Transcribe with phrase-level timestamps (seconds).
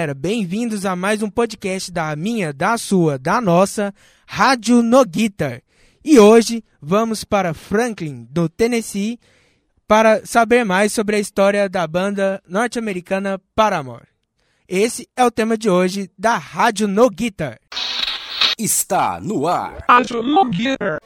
[0.00, 3.92] Galera, bem-vindos a mais um podcast da minha, da sua, da nossa
[4.26, 5.60] Rádio No Guitar.
[6.02, 9.20] E hoje vamos para Franklin, do Tennessee,
[9.86, 14.06] para saber mais sobre a história da banda norte-americana Paramore.
[14.66, 17.58] Esse é o tema de hoje da Rádio No Guitar.
[18.58, 19.84] Está no ar.
[19.86, 20.98] Rádio No Guitar.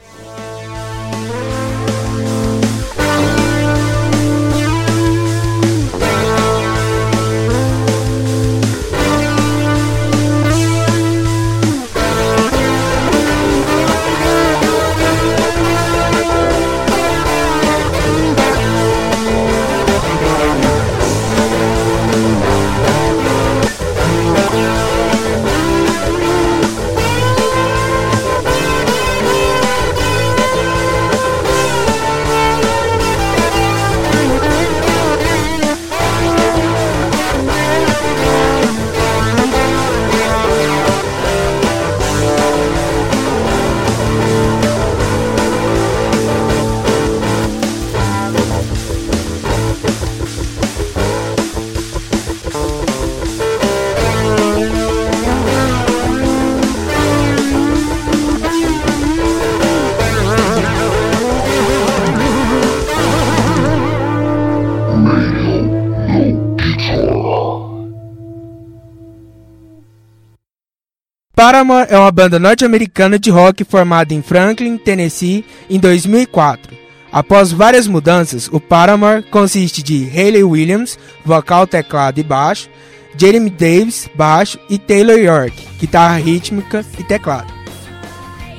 [71.45, 76.75] Paramore é uma banda norte-americana de rock formada em Franklin, Tennessee, em 2004.
[77.13, 82.71] Após várias mudanças, o Paramore consiste de Hayley Williams, vocal, teclado e baixo,
[83.19, 87.53] Jeremy Davis, baixo e Taylor York, guitarra rítmica e teclado.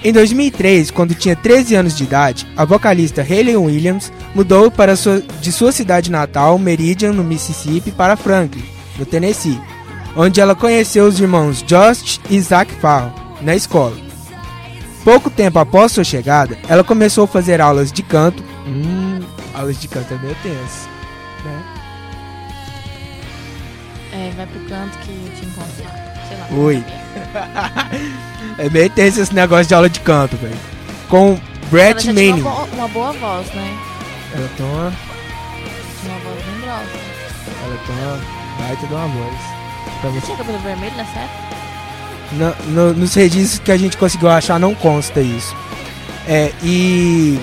[0.04, 5.24] Em 2003, quando tinha 13 anos de idade, a vocalista Hayley Williams mudou para sua,
[5.42, 8.64] de sua cidade natal, Meridian, no Mississippi, para Franklin,
[9.00, 9.60] no Tennessee
[10.16, 13.96] onde ela conheceu os irmãos Josh e Zach Farrell na escola.
[15.04, 18.44] Pouco tempo após sua chegada, ela começou a fazer aulas de canto.
[18.66, 19.22] Hum,
[19.54, 20.90] aulas de canto é meio tenso,
[21.44, 21.64] né?
[24.14, 26.06] É, vai pro canto que te encontro lá.
[26.28, 26.48] Sei lá.
[26.52, 26.84] Ui.
[28.58, 30.58] é meio tenso esse negócio de aula de canto, velho.
[31.10, 31.40] Com
[31.70, 32.42] Brett Manning.
[32.42, 33.78] uma, bo- uma boa voz, né?
[34.34, 36.98] Ela tem uma, uma voz bem grossa.
[37.64, 38.20] ela tem uma
[38.68, 39.55] baita de uma voz.
[40.02, 41.56] Pra Você tinha cabelo vermelho nessa época?
[42.32, 45.56] No- no- nos registros que a gente conseguiu achar não consta isso.
[46.28, 47.40] É, e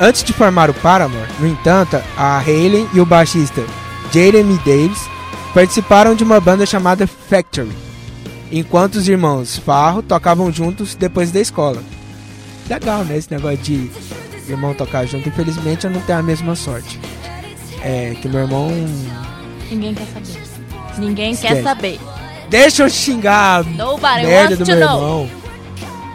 [0.00, 3.64] antes de formar o Paramore, no entanto, a Hayley e o baixista
[4.12, 5.00] Jeremy Davis
[5.54, 7.72] participaram de uma banda chamada Factory,
[8.52, 11.82] enquanto os irmãos Farro tocavam juntos depois da escola.
[12.68, 13.16] Legal, né?
[13.16, 13.90] Esse negócio de
[14.48, 15.28] irmão tocar junto.
[15.28, 17.00] Infelizmente eu não tenho a mesma sorte.
[17.82, 18.68] É que meu irmão.
[19.70, 20.35] Ninguém quer saber.
[20.98, 21.54] Ninguém Esquece.
[21.54, 22.00] quer saber.
[22.48, 24.96] Deixa eu xingar Nobody merda do meu know.
[25.00, 25.30] irmão.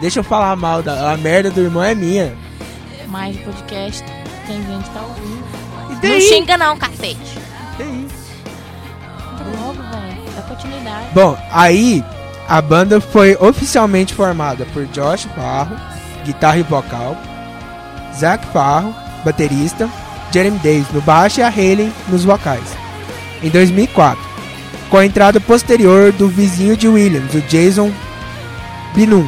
[0.00, 2.34] Deixa eu falar mal da a merda do irmão é minha.
[3.08, 4.02] Mas o podcast
[4.46, 5.44] tem gente que tá ouvindo.
[6.02, 7.38] E Não xinga não, cacete.
[7.78, 8.08] Daí?
[9.38, 10.22] Tá logo, velho.
[10.34, 11.06] Dá continuidade.
[11.14, 12.02] Bom, aí
[12.48, 15.76] a banda foi oficialmente formada por Josh Farro,
[16.24, 17.16] guitarra e vocal,
[18.18, 18.94] Zach Farro,
[19.24, 19.88] baterista,
[20.32, 22.76] Jeremy Davis no baixo e a Hayley nos vocais.
[23.42, 24.22] Em 2004,
[24.92, 27.90] com a entrada posterior do vizinho de Williams, o Jason
[28.94, 29.26] Binum.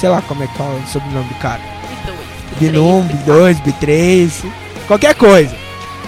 [0.00, 1.60] Sei lá como é que fala o sobrenome do cara.
[2.58, 4.30] B1, B2, B3,
[4.86, 5.54] qualquer coisa.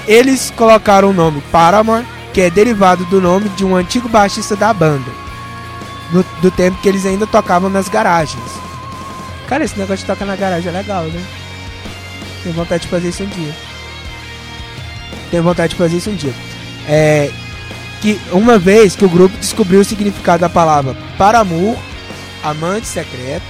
[0.08, 4.72] Eles colocaram o nome Paramore, que é derivado do nome de um antigo baixista da
[4.72, 5.10] banda,
[6.10, 8.42] no- do tempo que eles ainda tocavam nas garagens.
[9.46, 11.22] Cara, esse negócio de tocar na garagem é legal, né?
[12.42, 13.54] Tenho vontade de fazer isso um dia.
[15.30, 16.32] Tenho vontade de fazer isso um dia.
[16.88, 17.30] É,
[18.00, 21.76] que uma vez que o grupo descobriu o significado da palavra Paramour,
[22.42, 23.44] amante secreto,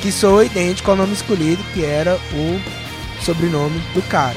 [0.00, 2.60] que soa idêntico ao nome escolhido, que era o
[3.22, 4.36] sobrenome do cara.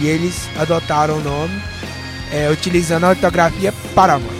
[0.00, 1.62] E eles adotaram o nome
[2.32, 4.34] é, utilizando a ortografia Paramore.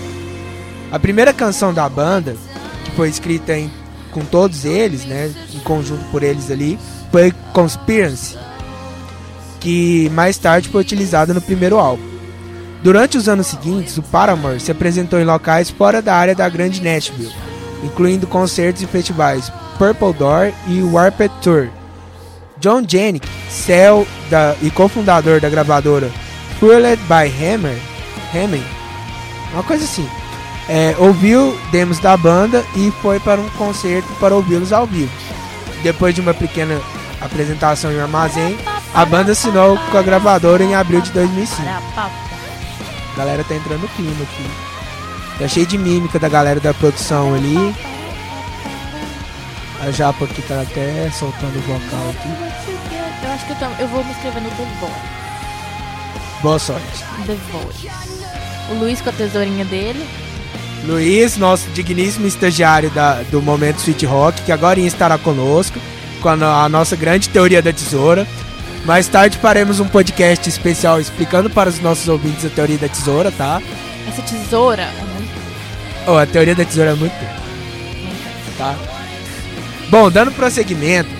[0.90, 2.36] A primeira canção da banda,
[2.84, 3.70] que foi escrita em,
[4.10, 6.78] com todos eles, né, em conjunto por eles ali,
[7.12, 8.36] foi Conspiracy,
[9.60, 12.13] que mais tarde foi utilizada no primeiro álbum.
[12.84, 16.82] Durante os anos seguintes, o Paramore se apresentou em locais fora da área da Grande
[16.82, 17.34] Nashville,
[17.82, 21.68] incluindo concertos e festivais Purple Door e Warped Tour.
[22.58, 26.10] John Jennings, CEO da, e cofundador da gravadora
[26.60, 27.78] Fueled by Hammer,
[28.34, 28.62] Hammer,
[29.54, 30.06] uma coisa assim,
[30.68, 35.10] é, ouviu demos da banda e foi para um concerto para ouvi-los ao vivo.
[35.82, 36.78] Depois de uma pequena
[37.18, 38.58] apresentação em um armazém,
[38.94, 41.62] A banda assinou com a gravadora em abril de 2005.
[43.14, 44.50] A galera tá entrando no clima aqui.
[45.38, 47.74] Tá cheio de mímica da galera da produção ali.
[49.86, 52.28] A Japa aqui tá até soltando o vocal aqui.
[53.24, 54.94] Eu acho que eu, tam- eu vou me inscrever no The Voice.
[56.42, 57.04] Boa sorte.
[57.26, 57.88] The Voice.
[58.70, 60.06] O Luiz com a tesourinha dele.
[60.86, 65.78] Luiz, nosso digníssimo estagiário da- do Momento Sweet Rock, que agora estará conosco
[66.20, 68.26] com a, a nossa grande teoria da tesoura.
[68.84, 73.32] Mais tarde faremos um podcast especial explicando para os nossos ouvintes a teoria da tesoura,
[73.32, 73.62] tá?
[74.06, 75.32] Essa tesoura é muito.
[76.06, 77.32] Oh, a teoria da tesoura é muito boa,
[78.58, 78.76] tá?
[79.88, 81.08] Bom, dando prosseguimento.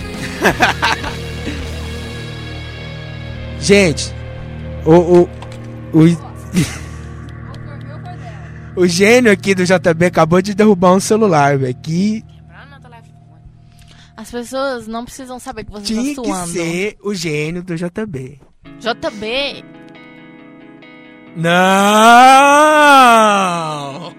[3.59, 4.13] Gente,
[4.85, 5.27] o, o,
[5.91, 6.03] o,
[8.83, 11.75] o gênio aqui do JB acabou de derrubar um celular, velho.
[11.81, 12.23] Que
[14.17, 16.47] As pessoas não precisam saber que você tinha tá que suando.
[16.51, 18.39] ser o gênio do JB.
[18.79, 19.63] JB,
[22.75, 24.13] Não!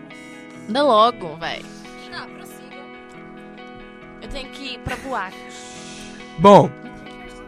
[0.69, 1.65] anda logo, velho.
[4.23, 5.37] Eu tenho que ir pra boate.
[6.39, 6.71] Bom,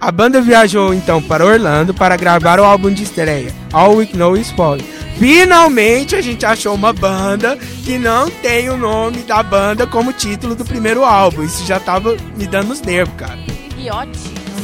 [0.01, 4.37] a banda viajou então para Orlando para gravar o álbum de estreia, All We Know
[4.37, 4.87] Is Falling.
[5.19, 10.55] Finalmente a gente achou uma banda que não tem o nome da banda como título
[10.55, 11.43] do primeiro álbum.
[11.43, 13.39] Isso já tava me dando os nervos, cara.
[13.77, 14.19] Iote,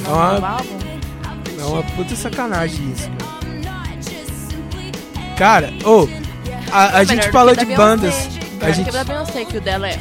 [0.04, 0.78] no nome álbum.
[1.60, 3.10] É uma puta sacanagem isso.
[5.36, 6.06] Cara, ô,
[6.70, 8.14] a, a É gente falou de da bandas.
[8.60, 8.90] A gente,
[9.50, 9.98] que o dela é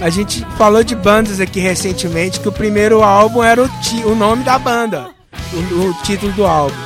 [0.00, 4.14] a gente falou de bandas aqui recentemente que o primeiro álbum era o, ti- o
[4.14, 5.10] nome da banda,
[5.52, 6.76] o, o título do álbum.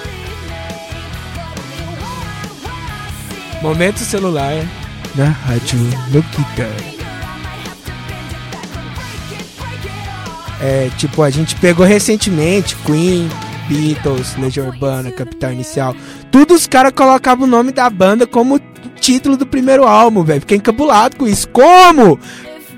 [3.62, 4.66] Momento celular
[5.14, 5.78] na Rádio
[6.12, 6.68] Loquita.
[10.60, 13.28] É, tipo, a gente pegou recentemente Queen,
[13.68, 15.94] Beatles, Legião Urbana, Capital Inicial.
[16.32, 18.60] Tudo os caras colocavam o nome da banda como
[19.00, 20.40] título do primeiro álbum, velho.
[20.40, 21.48] Fiquei encabulado com isso.
[21.48, 22.18] Como?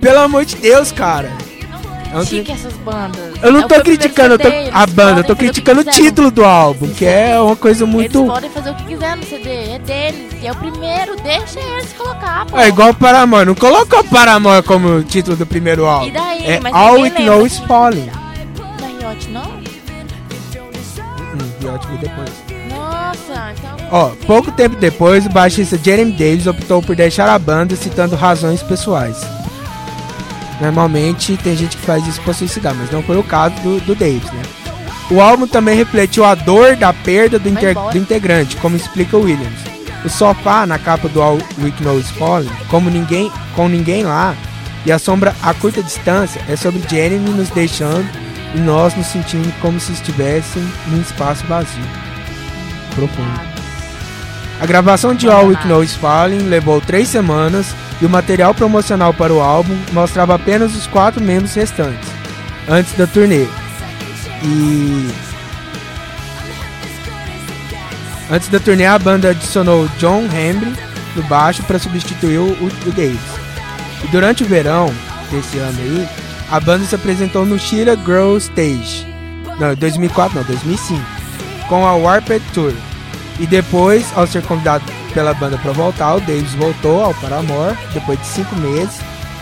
[0.03, 1.33] Pelo amor de Deus, cara.
[2.15, 3.21] Eu não, Chique essas bandas.
[3.43, 5.85] eu não É o tô criticando eu tô- CD, a banda, eu tô criticando o
[5.85, 8.19] título do álbum, que é uma coisa muito.
[8.21, 10.45] Eles podem fazer o que quiser no CD, é deles.
[10.45, 12.57] É o primeiro, deixa eles colocar, pô.
[12.59, 16.07] É igual o Paramore, não colocou Paramore como título do primeiro álbum.
[16.07, 16.47] E daí?
[16.47, 18.11] É Mas All It lembra Know Is que- Falling.
[18.81, 19.43] Da Yacht, não?
[19.43, 19.63] Hum,
[21.61, 22.31] e ótimo depois.
[22.71, 23.75] Nossa, então...
[23.91, 28.63] Ó, pouco tempo depois, o baixista Jeremy Davis optou por deixar a banda citando razões
[28.63, 29.17] pessoais.
[30.61, 33.95] Normalmente tem gente que faz isso pra suicidar, mas não foi o caso do, do
[33.95, 34.43] Davis, né?
[35.11, 39.59] O álbum também refletiu a dor da perda do, inter- do integrante, como explica Williams.
[40.05, 44.35] O sofá na capa do All We Know Is Falling, como ninguém, com ninguém lá,
[44.87, 48.07] e a sombra a curta distância é sobre Jeremy nos deixando
[48.55, 51.83] e nós nos sentindo como se estivéssem num espaço vazio.
[52.95, 53.54] Profundo.
[54.61, 59.13] A gravação de All We Know Is Falling levou três semanas e o material promocional
[59.13, 62.09] para o álbum mostrava apenas os quatro membros restantes,
[62.69, 63.47] antes da turnê.
[64.43, 65.11] E.
[68.31, 70.75] Antes da turnê, a banda adicionou John Henry
[71.15, 73.21] no baixo para substituir o, o Davis.
[74.03, 74.93] E durante o verão
[75.31, 76.09] desse ano aí,
[76.51, 79.07] a banda se apresentou no Shira Girl Stage.
[79.59, 81.01] Não, 2004 não, 2005.
[81.69, 82.73] Com a Warped Tour.
[83.39, 88.19] E depois, ao ser convidado pela banda para voltar, o Davis voltou ao Paramore depois
[88.21, 89.01] de cinco meses.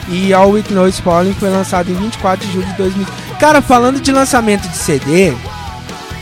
[0.09, 3.07] E All We Know Is Falling foi lançado em 24 de julho de 2000.
[3.39, 5.33] Cara, falando de lançamento de CD,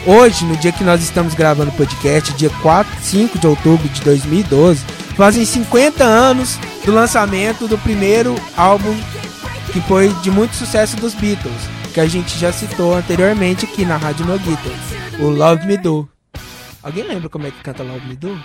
[0.06, 4.00] hoje, no dia que nós estamos gravando o podcast, dia 4, 5 de outubro de
[4.02, 4.84] 2012,
[5.16, 8.94] fazem 50 anos do lançamento do primeiro álbum
[9.72, 11.62] que foi de muito sucesso dos Beatles,
[11.94, 14.72] que a gente já citou anteriormente aqui na Rádio No Guitar,
[15.20, 16.08] o Love Me Do.
[16.82, 18.40] Alguém lembra como é que canta Love Me Do?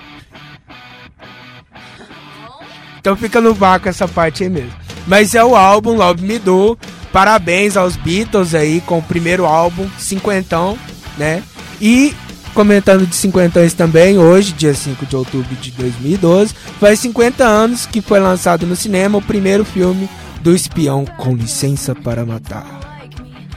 [2.99, 4.73] Então fica no vácuo essa parte aí mesmo.
[5.07, 6.77] Mas é o álbum Love Me Do.
[7.13, 10.77] Parabéns aos Beatles aí com o primeiro álbum, cinquentão,
[11.17, 11.41] né?
[11.79, 12.13] E
[12.53, 18.01] comentando de cinquentões também, hoje, dia 5 de outubro de 2012, faz 50 anos que
[18.01, 20.09] foi lançado no cinema o primeiro filme
[20.41, 22.65] do espião com licença para matar.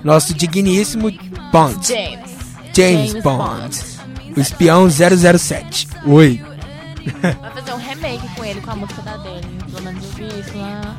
[0.04, 1.10] Nosso digníssimo
[1.52, 1.86] Bond.
[1.86, 2.30] James.
[2.74, 3.97] James, James Bond.
[4.38, 5.88] O espião 007.
[6.06, 6.40] Oi.
[7.20, 9.40] Vai fazer um remake com ele, com a música da dele.
[9.70, 10.94] Pelo menos eu vi isso lá.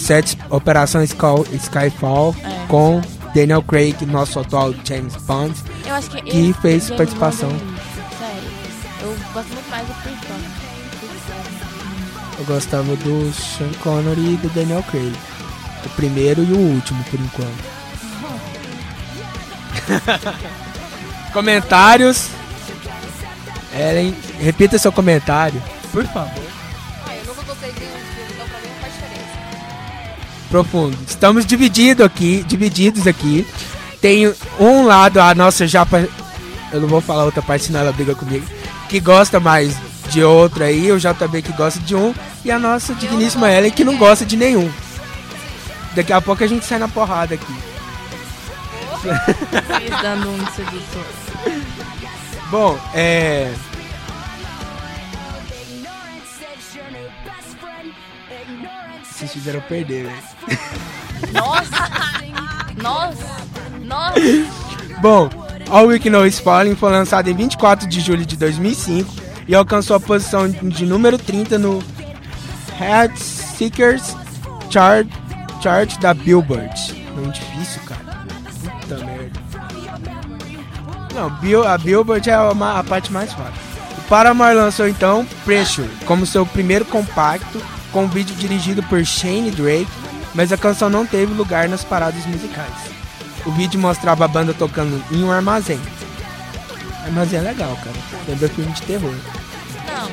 [0.00, 2.66] 007 Operação Sky- Skyfall É.
[2.66, 3.00] com
[3.34, 5.54] Daniel Craig, nosso atual James Bond.
[5.86, 7.50] Eu acho que Que fez James participação.
[7.50, 7.54] É-
[8.18, 8.50] Sério.
[9.02, 10.44] Eu gosto muito mais do Chris Bond.
[12.38, 15.14] Eu gostava do Sean Connery e do Daniel Craig.
[15.84, 17.70] O primeiro e o último, por enquanto.
[21.32, 22.28] Comentários.
[23.74, 25.62] Ellen, repita seu comentário,
[25.92, 26.42] por favor.
[27.06, 29.28] Ah, eu nunca gostei de um filme, então pra mim não faz diferença.
[30.50, 30.98] Profundo.
[31.06, 33.46] Estamos divididos aqui, divididos aqui.
[34.00, 36.08] Tem um lado a nossa japa,
[36.72, 38.46] eu não vou falar outra parte senão ela briga comigo,
[38.88, 39.76] que gosta mais
[40.10, 43.84] de outra aí, o JB que gosta de um e a nossa digníssima Ellen que
[43.84, 44.70] não gosta de nenhum.
[45.94, 47.54] Daqui a pouco a gente sai na porrada aqui.
[49.80, 51.79] Fiz disso disso.
[52.50, 53.54] Bom, é.
[59.04, 60.60] Vocês fizeram perder, velho.
[61.32, 61.90] Nossa!
[62.82, 63.36] Nossa!
[63.82, 64.20] Nossa!
[65.00, 65.30] Bom,
[65.70, 69.12] All We Know Is Falling foi lançado em 24 de julho de 2005
[69.46, 71.82] e alcançou a posição de número 30 no
[72.78, 74.16] Head Seekers
[74.70, 75.06] Chart,
[75.62, 77.04] chart da Billboard.
[77.16, 78.24] Não difícil, cara.
[78.80, 79.39] Puta merda.
[81.14, 83.52] Não, Bill, a Billboard é uma- a parte mais fácil.
[83.98, 87.60] O Paramore lançou então Pressure como seu primeiro compacto,
[87.92, 89.88] com um vídeo dirigido por Shane Drake,
[90.34, 92.72] mas a canção não teve lugar nas paradas musicais.
[93.44, 95.80] O vídeo mostrava a banda tocando em um armazém.
[97.04, 97.96] Armazém é legal, cara.
[98.28, 99.14] Lembra filme de terror.
[99.86, 100.10] Não.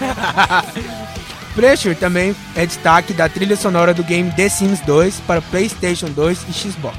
[1.54, 6.38] Pressure também é destaque da trilha sonora do game The Sims 2 para PlayStation 2
[6.48, 6.96] e Xbox.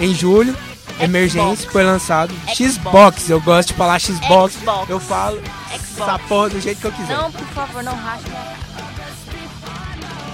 [0.00, 0.56] Em julho,
[1.02, 2.74] Emergence foi lançado Xbox.
[2.74, 3.30] Xbox.
[3.30, 4.54] Eu gosto de falar Xbox.
[4.54, 4.90] Xbox.
[4.90, 5.40] Eu falo
[5.72, 6.24] essa Xbox.
[6.28, 7.16] porra do jeito que eu quiser.
[7.16, 8.56] Não, por favor, não minha cara.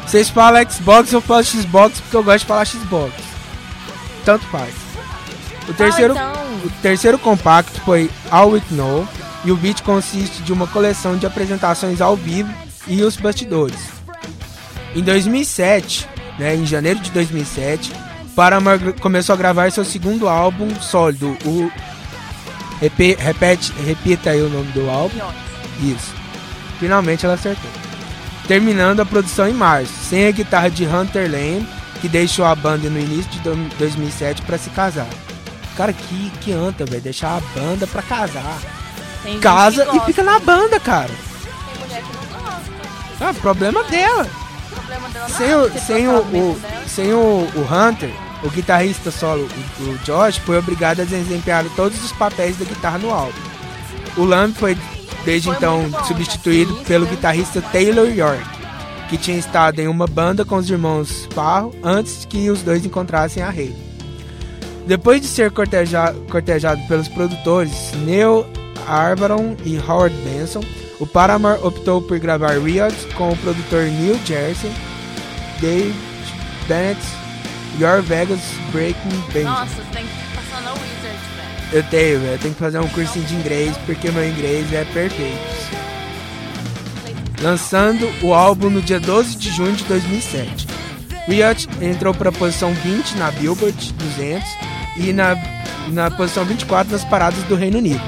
[0.07, 3.13] Vocês falam Xbox, eu falo Xbox porque eu gosto de falar Xbox.
[4.25, 4.75] Tanto faz.
[5.69, 6.33] O terceiro, então.
[6.65, 9.07] o terceiro compacto foi All We Know
[9.45, 12.53] e o vídeo consiste de uma coleção de apresentações ao vivo
[12.87, 13.79] e os bastidores.
[14.97, 16.09] Em 2007,
[16.39, 17.93] né, em janeiro de 2007,
[18.39, 21.69] Paramore começou a gravar seu segundo álbum sólido, o
[22.81, 25.19] Repe- repete, repita aí o nome do álbum.
[25.81, 26.15] Isso.
[26.79, 27.69] Finalmente ela acertou.
[28.47, 31.67] Terminando a produção em março, sem a guitarra de Hunter Lane,
[32.01, 35.09] que deixou a banda no início de do- 2007 para se casar.
[35.77, 38.59] Cara, que, que anta, velho, deixar a banda pra casar.
[39.25, 41.11] Tem Casa e fica na banda, cara.
[41.11, 42.63] Tem mulher que não gosta.
[43.21, 44.25] Ah, problema dela.
[44.71, 48.51] O problema dela não Sem é o, sem o, o- sem o, o Hunter, o
[48.51, 49.49] guitarrista solo,
[49.81, 53.33] o, Josh, foi obrigado a desempenhar todos os papéis da guitarra no álbum.
[54.17, 54.77] O Lamb foi
[55.25, 56.89] desde então substituído baixista.
[56.93, 58.43] pelo guitarrista Taylor York,
[59.09, 63.43] que tinha estado em uma banda com os irmãos Farro antes que os dois encontrassem
[63.43, 63.77] a Haley.
[64.87, 68.47] Depois de ser corteja- cortejado pelos produtores Neil
[68.87, 70.63] Arbaron e Howard Benson,
[70.99, 74.71] o Paramore optou por gravar Riot com o produtor Neil Jersey,
[75.61, 75.95] Dave
[76.67, 77.01] Bennett,
[77.79, 78.41] Your Vegas
[78.73, 79.45] Breaking Band.
[79.45, 81.73] Nossa, você tem que passar na Wizard, velho.
[81.73, 82.33] Eu tenho, velho.
[82.33, 85.39] Eu tenho que fazer um cursinho de inglês porque meu inglês é perfeito.
[87.41, 90.67] Lançando o álbum no dia 12 de junho de 2007.
[91.29, 94.49] Riot entrou para a posição 20 na Billboard 200
[94.97, 95.37] e na,
[95.89, 98.03] na posição 24 nas paradas do Reino Unido.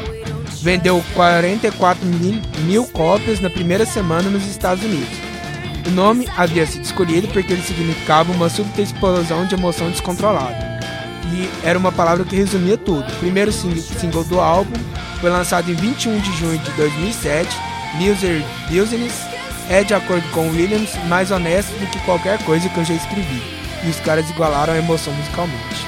[0.62, 5.29] Vendeu 44 mil, mil cópias na primeira semana nos Estados Unidos.
[5.86, 10.70] O nome havia sido escolhido porque ele significava uma súbita explosão de emoção descontrolada
[11.32, 13.08] e era uma palavra que resumia tudo.
[13.12, 14.78] O primeiro sing- single do álbum
[15.20, 17.48] foi lançado em 21 de junho de 2007.
[17.94, 19.12] Muser Business
[19.68, 23.42] é, de acordo com Williams, mais honesto do que qualquer coisa que eu já escrevi.
[23.84, 25.86] E os caras igualaram a emoção musicalmente.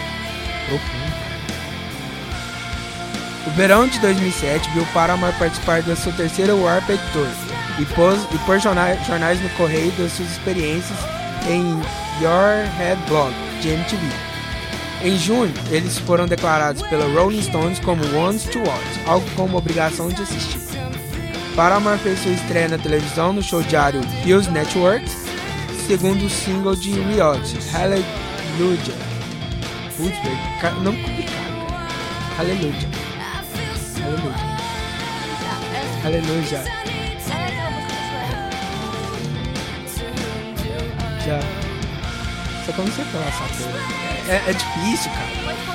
[3.47, 7.27] O verão de 2007 viu Paramore participar da sua terceira Warped Tour
[7.79, 10.99] e, pôs, e pôr jornais, jornais no correio das suas experiências
[11.49, 11.63] em
[12.23, 14.03] Your Head Blog, de MTV.
[15.03, 20.09] Em junho, eles foram declarados pela Rolling Stones como Ones to Watch, algo como obrigação
[20.09, 20.61] de assistir.
[21.57, 25.05] Paramore fez sua estreia na televisão no show diário Fuse Network,
[25.87, 29.13] segundo single de Riot, Hallelujah.
[29.97, 30.17] Putz,
[30.83, 31.53] nome complicado.
[32.39, 32.89] Hallelujah.
[34.01, 34.53] Hallelujah.
[36.03, 36.82] Hallelujah.
[41.27, 41.39] Já.
[42.65, 44.03] Só que eu não sei falar essa porra.
[44.29, 45.73] É, é difícil, cara.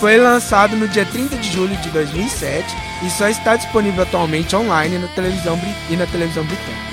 [0.00, 2.66] Foi lançado no dia 30 de julho de 2007
[3.02, 5.58] e só está disponível atualmente online na televisão
[5.90, 6.92] e na televisão britânica.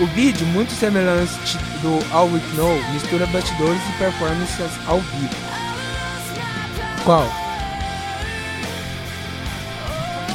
[0.00, 5.34] O vídeo, muito semelhante do All We Know, mistura bastidores e performances ao vivo.
[7.04, 7.26] Qual?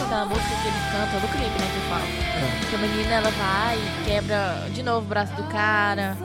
[0.03, 2.03] Aquela música que eles cantam do clipe, né, que fala.
[2.03, 2.69] É.
[2.69, 6.17] Que a menina, ela vai e quebra de novo o braço do cara.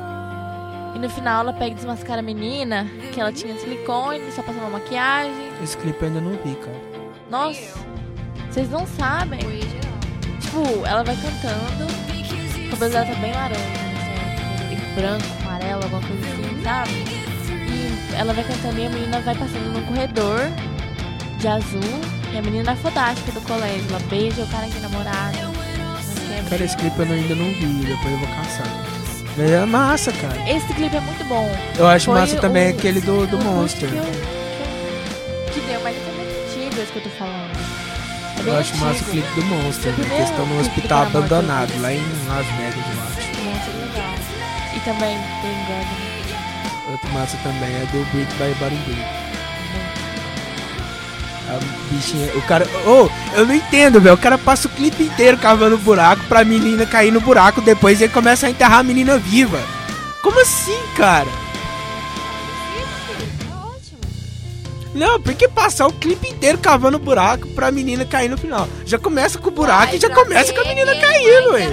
[0.94, 4.68] E no final ela pega e desmascara a menina, que ela tinha silicone, só passava
[4.68, 5.50] maquiagem.
[5.62, 6.80] Esse clipe eu ainda não vi, cara.
[7.30, 7.78] Nossa,
[8.50, 9.40] vocês não sabem.
[10.40, 11.84] Tipo, ela vai cantando,
[12.66, 16.90] o cabelo dela tá bem laranja, não sei, tipo, branco, amarelo, alguma coisa assim, sabe?
[16.90, 20.40] E ela vai cantando e a menina vai passando num corredor
[21.38, 21.80] de azul.
[22.32, 23.86] E a menina é fodástica do colégio.
[23.90, 25.38] Ela beija o cara que é namorado.
[26.48, 28.91] Cara, esse clipe eu ainda não vi, depois eu vou caçar.
[29.36, 30.36] Mas é massa, cara.
[30.50, 31.50] Esse clipe é muito bom.
[31.78, 33.88] Eu acho Foi massa também o- aquele do, do Monster.
[33.88, 37.50] Que, eu, que, eu, que deu, mas é muito antigo esse que eu tô falando.
[38.44, 39.10] É Eu acho massa o antigo.
[39.10, 40.16] clipe do Monster, né?
[40.16, 43.40] Eles estão do hospital abandonado, lá em Las Vegas, eu acho.
[43.40, 44.14] Muito legal.
[44.76, 46.12] E também, por engano,
[46.90, 49.02] Outro massa também é do Brick by Barumbi.
[51.48, 51.58] A
[51.94, 52.66] bichinha, o cara.
[52.86, 54.14] Ô, eu não entendo, velho.
[54.14, 58.12] O cara passa o clipe inteiro cavando buraco pra menina cair no buraco, depois ele
[58.12, 59.60] começa a enterrar a menina viva.
[60.22, 61.26] Como assim, cara?
[63.48, 64.00] Tá ótimo.
[64.94, 68.68] Não, porque passar o clipe inteiro cavando buraco pra menina cair no final.
[68.84, 71.72] Já começa com o buraco Vai e já começa com a menina caindo, ué.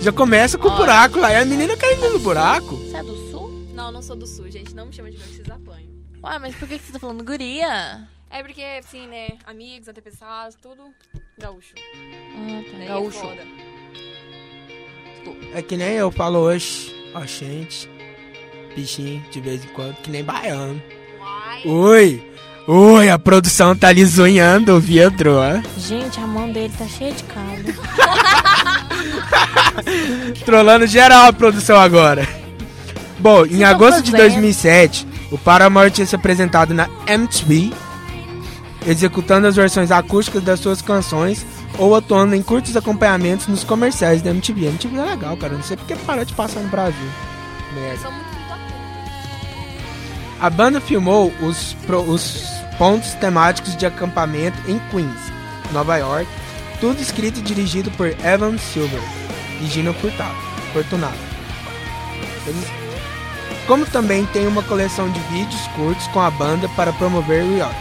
[0.00, 0.80] Já começa com o Olha.
[0.80, 2.76] buraco lá e a menina caindo no buraco.
[2.76, 3.50] Você é do sul?
[3.74, 4.74] Não, não sou do sul, gente.
[4.74, 5.88] Não me chama de que vocês apanham.
[6.22, 8.06] Ué, mas por que que você tá falando guria?
[8.34, 9.28] É porque, assim, né?
[9.46, 10.82] Amigos, antepassados, tudo
[11.38, 11.72] gaúcho.
[12.36, 12.70] Ah, tá.
[12.78, 13.18] Daí é Gaúcho.
[13.20, 13.42] foda.
[15.54, 17.88] É que nem eu falo hoje, ó, gente,
[18.74, 20.82] bichinho, de vez em quando, que nem baiano.
[21.20, 21.62] Uai.
[21.64, 22.32] Oi,
[22.66, 25.62] oi, a produção tá ali zonhando o vidro, ó.
[25.78, 27.72] Gente, a mão dele tá cheia de caldo.
[30.44, 32.28] Trolando geral a produção agora.
[33.20, 34.30] Bom, em tá agosto de fazendo?
[34.30, 37.72] 2007, o Paramore tinha se apresentado na MTV,
[38.86, 41.44] executando as versões acústicas das suas canções
[41.78, 44.66] ou atuando em curtos acompanhamentos nos comerciais da MTV.
[44.66, 47.08] A MTV é legal, cara, não sei porque parou de passar no Brasil.
[47.74, 48.08] Merda.
[50.40, 52.44] A banda filmou os, pro- os
[52.76, 55.32] pontos temáticos de acampamento em Queens,
[55.72, 56.26] Nova York,
[56.80, 59.00] tudo escrito e dirigido por Evan Silver
[59.62, 60.34] e Gino Furtado,
[60.72, 61.14] Fortunato.
[62.46, 62.66] Eles-
[63.66, 67.74] como também tem uma coleção de vídeos curtos com a banda para promover o Riot.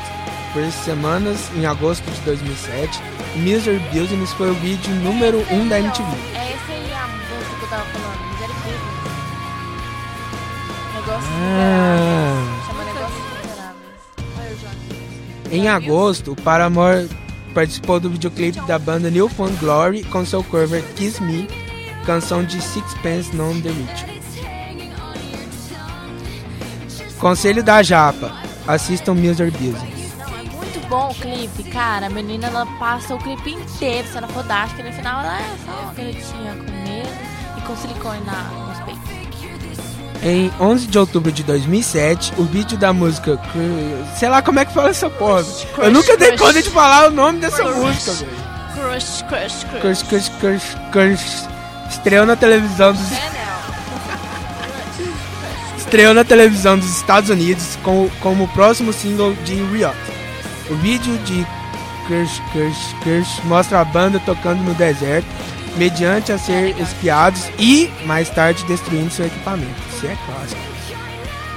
[0.54, 3.02] Por semanas, em agosto de 2007,
[3.38, 6.04] Misery Business foi o vídeo número 1 um da MTV.
[6.36, 8.20] É esse aí a música que eu tava falando.
[8.32, 8.80] Misericórdia.
[10.94, 12.64] Negócios Ah.
[12.68, 13.24] Chama Negócios.
[15.52, 17.10] Em agosto, o Paramore
[17.56, 21.48] participou do videoclipe da banda Newfound Glory com seu cover Kiss Me,
[22.06, 24.14] canção de Sixpence None the Richer.
[27.20, 28.32] Conselho da Japa:
[28.68, 30.03] assistam Misery Business.
[30.94, 32.06] É bom o clipe, cara.
[32.06, 35.72] A menina ela passa o clipe inteiro sendo fodástica e no final ela é só
[35.72, 37.10] uma garotinha com medo
[37.58, 39.04] e com silicone na, nos peitos.
[40.22, 43.40] Em 11 de outubro de 2007, o vídeo da música.
[44.16, 45.44] Sei lá como é que fala essa porra.
[45.80, 47.76] Eu nunca dei conta de falar o nome dessa Crush.
[47.76, 48.44] música, velho.
[48.76, 50.04] Crush, crush, crush.
[50.04, 51.50] Crush, crush, crush.
[51.90, 53.44] Estreou na televisão dos Chanel.
[55.76, 60.13] estreou na televisão dos Estados Unidos com, como o próximo single de Riot.
[60.70, 61.46] O vídeo de
[62.08, 65.28] Crush Crush Crush mostra a banda tocando no deserto,
[65.78, 69.74] mediante a ser espiados e, mais tarde, destruindo seu equipamento.
[69.96, 70.62] Isso é clássico.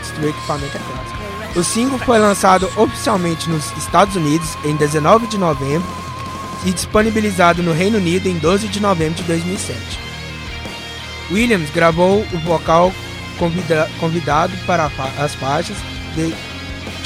[0.00, 1.58] Destruir equipamento é clássico.
[1.58, 5.88] O single foi lançado oficialmente nos Estados Unidos em 19 de novembro
[6.64, 9.78] e disponibilizado no Reino Unido em 12 de novembro de 2007.
[11.30, 12.92] Williams gravou o vocal
[13.38, 15.76] convida- convidado para as faixas
[16.14, 16.30] The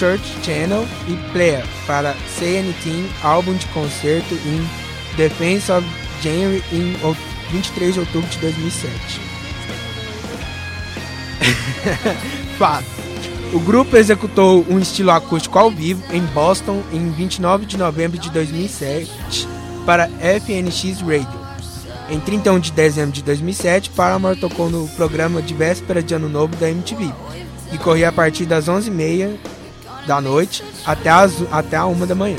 [0.01, 4.67] Church Channel e Player para Say Anything, álbum de concerto em
[5.15, 5.87] Defense of
[6.23, 7.15] Genre em ou-
[7.51, 9.21] 23 de outubro de 2007.
[12.59, 12.87] Fato.
[13.53, 18.31] O grupo executou um estilo acústico ao vivo em Boston em 29 de novembro de
[18.31, 19.11] 2007
[19.85, 21.41] para FNX Radio.
[22.09, 26.57] Em 31 de dezembro de 2007, Paramore tocou no programa de véspera de Ano Novo
[26.57, 27.13] da MTV,
[27.71, 29.37] que corria a partir das 11h30
[30.07, 32.39] da noite até, as, até a 1 da manhã.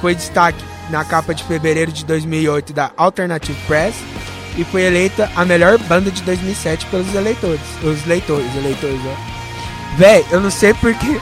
[0.00, 3.94] Foi destaque na capa de fevereiro de 2008 da Alternative Press
[4.56, 7.60] e foi eleita a melhor banda de 2007 pelos eleitores.
[7.82, 9.96] Os leitores, eleitores, ó.
[9.96, 11.20] Véi, eu não sei porque.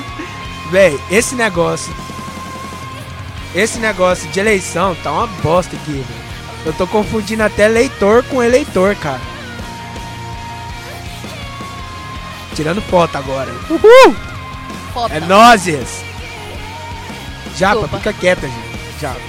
[0.70, 1.92] Véi, esse negócio.
[3.54, 6.20] Esse negócio de eleição tá uma bosta aqui, velho.
[6.64, 9.20] Eu tô confundindo até leitor com eleitor, cara.
[12.54, 13.50] Tirando foto agora.
[13.68, 14.29] Uhul!
[14.92, 15.14] Foda.
[15.14, 16.02] É nósias!
[17.56, 17.96] Japa, Desculpa.
[17.98, 19.00] fica quieta, gente.
[19.00, 19.20] Japa.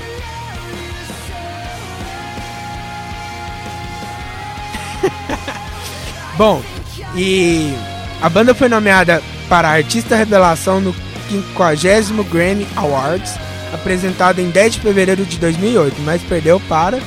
[6.38, 6.62] Bom,
[7.16, 7.74] E
[8.22, 10.96] a banda foi nomeada para Artista Revelação no
[11.30, 13.34] 50 Grammy Awards,
[13.74, 17.00] apresentado em 10 de fevereiro de 2008, mas perdeu para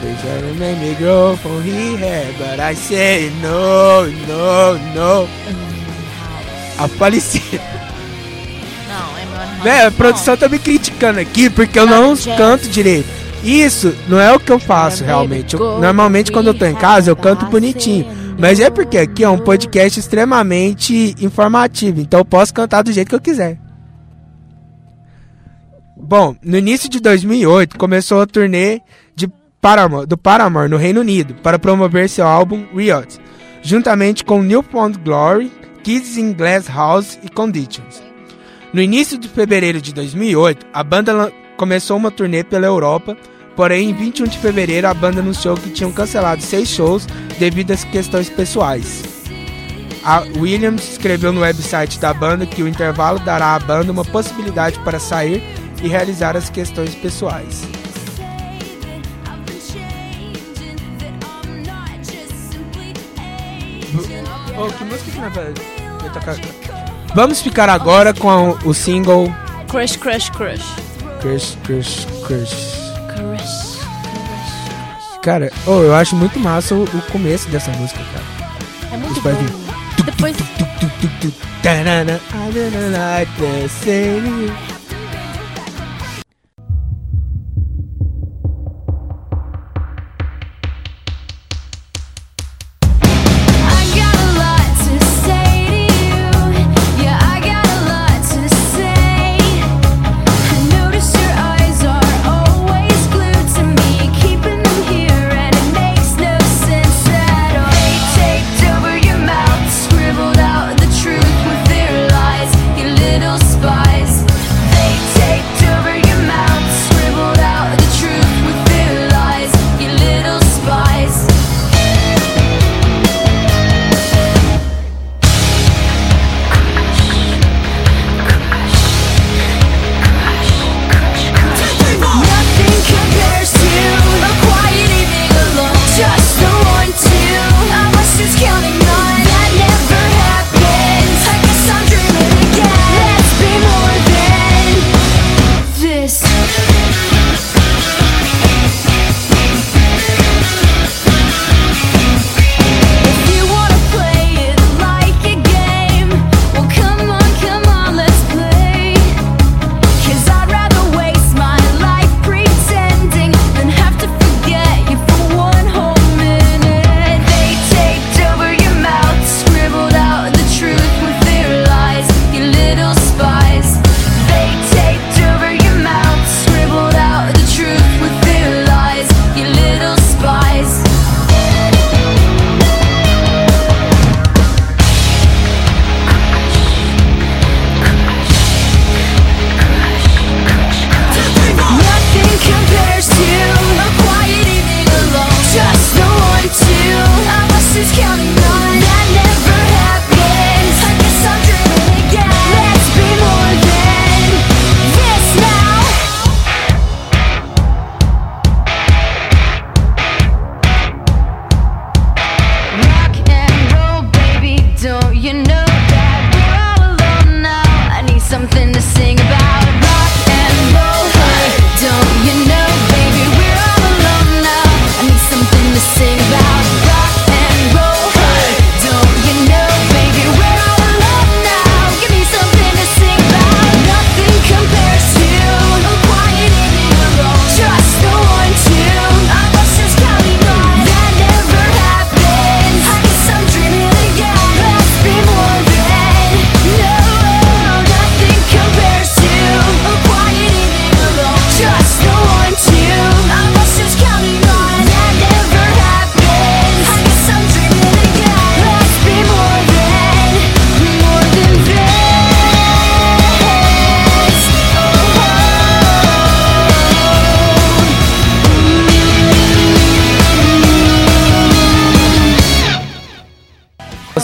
[0.00, 0.14] They
[0.54, 5.28] made me grow from here, but I say no, no, no.
[6.78, 6.86] A.
[8.88, 12.36] Não, é meu Véi, a produção tá me criticando aqui porque eu não Jazz.
[12.36, 13.08] canto direito.
[13.42, 15.54] Isso não é o que eu faço realmente.
[15.54, 18.06] Eu- normalmente quando eu tô em casa eu canto bonitinho.
[18.38, 23.08] Mas é porque aqui é um podcast extremamente informativo, então eu posso cantar do jeito
[23.08, 23.58] que eu quiser.
[25.96, 28.80] Bom, no início de 2008 começou a turnê
[29.14, 29.28] de
[29.60, 33.18] Paramore, do Paramore no Reino Unido para promover seu álbum Riot,
[33.60, 35.50] juntamente com Newfound Glory,
[35.88, 38.02] Kids in Glass House e Conditions.
[38.74, 43.16] No início de fevereiro de 2008, a banda começou uma turnê pela Europa,
[43.56, 47.06] porém em 21 de fevereiro a banda anunciou que tinham cancelado seis shows
[47.38, 49.02] devido às questões pessoais.
[50.04, 54.78] A Williams escreveu no website da banda que o intervalo dará à banda uma possibilidade
[54.80, 55.42] para sair
[55.82, 57.62] e realizar as questões pessoais.
[64.60, 65.77] Oh, que música que
[67.14, 69.32] Vamos ficar agora com o single
[69.68, 70.64] Crush, crush, crush.
[71.20, 72.78] Crush, Crush, Crush.
[73.14, 73.78] Crush.
[75.22, 78.24] Cara, oh, eu acho muito massa o, o começo dessa música, cara.
[78.92, 79.30] É muito bom.
[80.04, 80.36] Depois,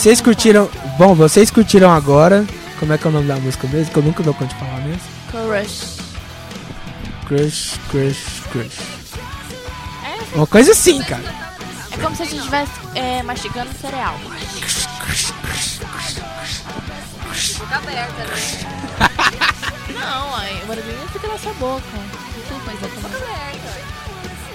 [0.04, 0.70] Vocês curtiram.
[0.98, 2.44] Bom, vocês curtiram agora.
[2.78, 3.90] Como é que é o nome da música mesmo?
[3.90, 5.00] Que eu nunca dou conta de falar mesmo.
[5.30, 5.96] crush.
[7.26, 8.80] Crush, crush, crush.
[10.34, 11.22] Uma coisa assim, cara.
[12.02, 14.14] como se a gente estivesse é, mastigando cereal.
[17.58, 18.36] Boca aberta, né?
[19.88, 21.82] Não, aí o barulhinho fica na sua boca.
[22.50, 23.94] Boca aberta.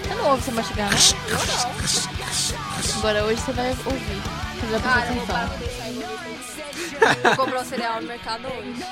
[0.03, 0.97] Você não ouve você mastigar, né?
[1.27, 2.99] Eu não.
[2.99, 4.38] Agora hoje você vai ouvir.
[4.61, 5.47] Vai Cara, eu vou parar, atenção.
[5.49, 8.85] vou deixar aí, vou um cereal no mercado hoje.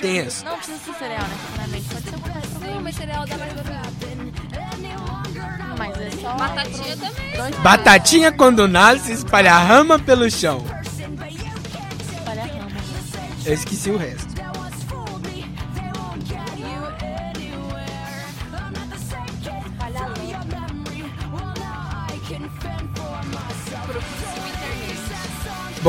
[0.00, 0.44] Tenso.
[0.44, 1.88] Não precisa ser cereal, necessariamente.
[1.88, 2.80] Pode ser um bocado de Sim, problema.
[2.80, 3.52] mas cereal dá mais.
[5.78, 6.34] Mas é só.
[6.34, 7.36] Batatinha também.
[7.36, 10.64] Dois Batatinha quando nasce espalha rama pelo chão.
[12.12, 12.68] espalha rama.
[13.44, 14.27] Eu esqueci o resto.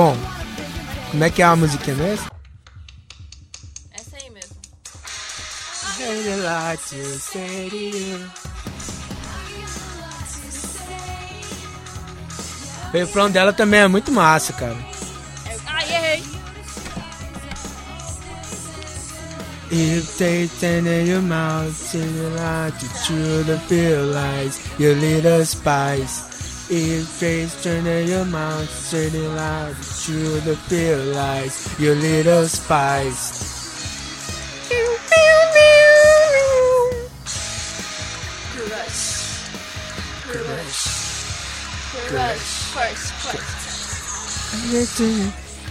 [0.01, 0.15] Bom,
[1.12, 2.31] como é que é a musiquinha mesmo?
[3.91, 4.55] Essa aí mesmo.
[12.88, 14.77] O refrão dela também é muito massa, cara.
[15.65, 16.23] Ai, errei.
[19.69, 26.28] If they turn in your mouth, your light to the feel lies, your little spice.
[26.71, 31.95] If they turn in your mouth, turn your light to true the feel lies, your
[31.95, 33.49] little crush.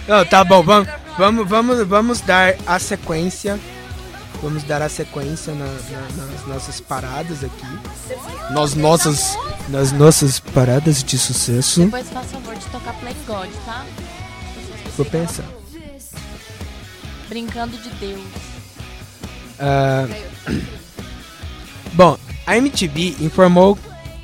[0.08, 3.56] Não, tá bom, vamos, vamos, vamos, vamos dar a sequência.
[4.42, 7.66] Vamos dar a sequência na- na- nas nossas paradas aqui.
[8.52, 9.36] Nas nossas,
[9.68, 11.80] nas nossas paradas de sucesso.
[11.80, 13.84] Depois faz favor de tocar Play God, tá?
[14.96, 15.44] Vou pensar.
[17.28, 18.20] Brincando de Deus.
[19.58, 20.06] Ah,
[21.94, 23.76] bom, a MTV informou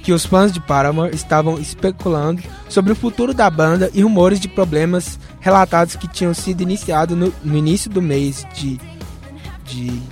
[0.03, 4.49] que os fãs de Paramore estavam especulando sobre o futuro da banda e rumores de
[4.49, 8.79] problemas relatados que tinham sido iniciados no, no início do mês de,
[9.65, 10.03] de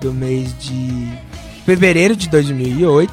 [0.00, 1.12] do mês de
[1.64, 3.12] fevereiro de 2008,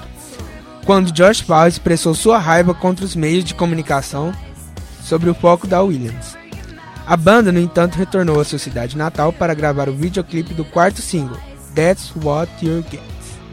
[0.86, 4.34] quando Josh Paul expressou sua raiva contra os meios de comunicação
[5.04, 6.36] sobre o foco da Williams.
[7.06, 11.02] A banda, no entanto, retornou à sua cidade natal para gravar o videoclipe do quarto
[11.02, 11.38] single,
[11.76, 13.02] That's What You Get,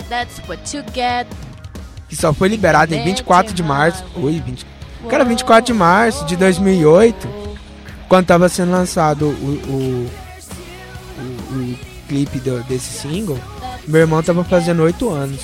[0.08, 1.26] That's what you get.
[2.08, 4.04] que só foi liberado em 24 de março.
[4.14, 4.66] Oi, 20.
[5.08, 7.28] Cara, 24 de março de 2008,
[8.08, 10.10] quando estava sendo lançado o, o,
[11.56, 13.38] o, o clipe do- desse single,
[13.86, 15.40] meu irmão tava fazendo 8 anos.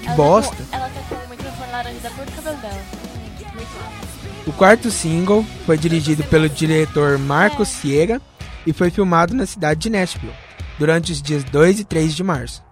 [0.00, 0.56] Que Ela bosta.
[0.56, 2.82] Tá com, ela tá com o microfone laranja cor do cabelo dela.
[4.46, 8.20] O quarto single foi dirigido pelo diretor Marcos Siega
[8.66, 10.32] e foi filmado na cidade de Nashville,
[10.78, 12.62] durante os dias 2 e 3 de março.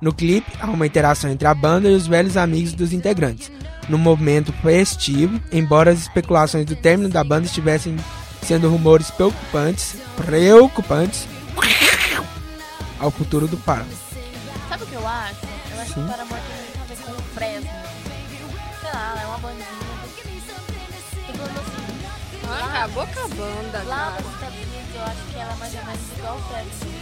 [0.00, 3.50] No clipe, há uma interação entre a banda e os velhos amigos dos integrantes,
[3.88, 7.96] num momento festivo, embora as especulações do término da banda estivessem
[8.42, 11.26] sendo rumores preocupantes, preocupantes
[13.02, 13.90] ao futuro do Paramore.
[14.68, 15.36] Sabe o que eu acho?
[15.74, 15.94] Eu acho Sim.
[15.94, 17.70] que o Paramore tem muito a ver com o Fresno.
[18.80, 19.66] Sei lá, ela é uma bandinha.
[21.26, 21.82] Tô falando assim,
[22.48, 24.22] Ah, acabou com a banda, lá cara.
[24.22, 26.92] nos Estados Unidos eu acho que ela é mais ou menos igual o Fresno.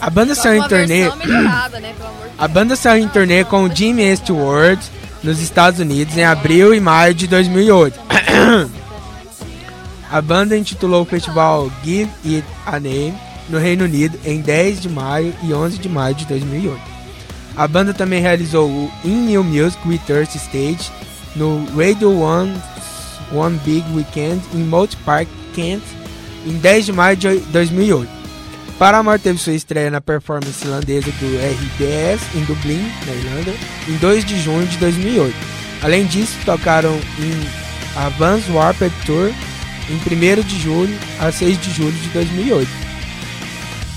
[0.00, 1.10] A banda saiu em turnê.
[1.14, 1.94] melhorada, né?
[2.38, 4.82] A banda saiu em turnê com o Jimmy World
[5.22, 8.00] nos Estados Unidos em abril e maio de 2008.
[10.10, 13.14] A banda intitulou o festival Give It a Name
[13.48, 16.80] no Reino Unido em 10 de maio e 11 de maio de 2008.
[17.56, 20.90] A banda também realizou o In New Music with Earth Stage
[21.36, 22.52] no Radio One,
[23.32, 25.82] One Big Weekend em Moat Park, Kent,
[26.44, 28.08] em 10 de maio de 2008.
[28.78, 33.54] Paramore teve sua estreia na performance irlandesa do RBS em Dublin, na Irlanda,
[33.88, 35.36] em 2 de junho de 2008.
[35.82, 39.32] Além disso, tocaram em a Vans Warped Tour
[39.90, 42.70] em 1 de julho a 6 de julho de 2008.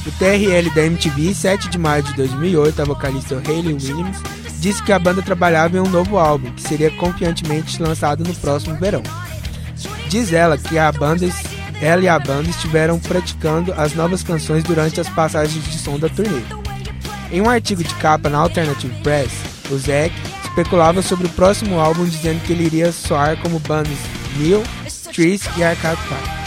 [0.05, 4.17] O TRL da MTV, 7 de maio de 2008, a vocalista Hayley Williams
[4.59, 8.75] disse que a banda trabalhava em um novo álbum, que seria confiantemente lançado no próximo
[8.75, 9.03] verão.
[10.09, 11.27] Diz ela que a banda,
[11.81, 16.09] ela e a banda estiveram praticando as novas canções durante as passagens de som da
[16.09, 16.41] turnê.
[17.31, 19.31] Em um artigo de capa na Alternative Press,
[19.71, 23.97] o Zack especulava sobre o próximo álbum dizendo que ele iria soar como bandas
[24.37, 24.63] Neil,
[25.13, 26.43] Triss e Arcade Fire.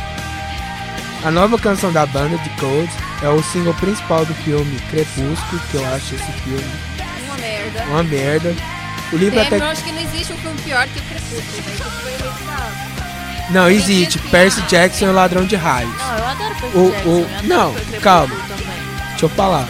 [1.25, 2.91] A nova canção da banda, The Code,
[3.23, 6.65] é o single principal do filme Crepúsculo, que eu acho esse filme
[7.27, 7.85] Uma merda.
[7.89, 8.55] uma merda.
[9.13, 13.47] O livro Tem, até eu acho que não existe um filme pior que Crepúsculo, né?
[13.51, 14.19] Não, existe.
[14.19, 15.91] Percy Jackson e o Ladrão de Raios.
[15.97, 17.09] Não, eu adoro Percy O- Jackson.
[17.09, 18.35] o- não, calma.
[18.49, 18.67] também.
[19.11, 19.69] Deixa eu falar.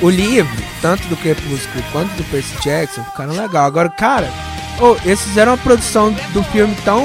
[0.00, 3.64] O livro tanto do Crepúsculo quanto do Percy Jackson, ficaram legal.
[3.64, 4.28] Agora, cara,
[4.80, 7.04] oh, eles fizeram uma produção do filme tão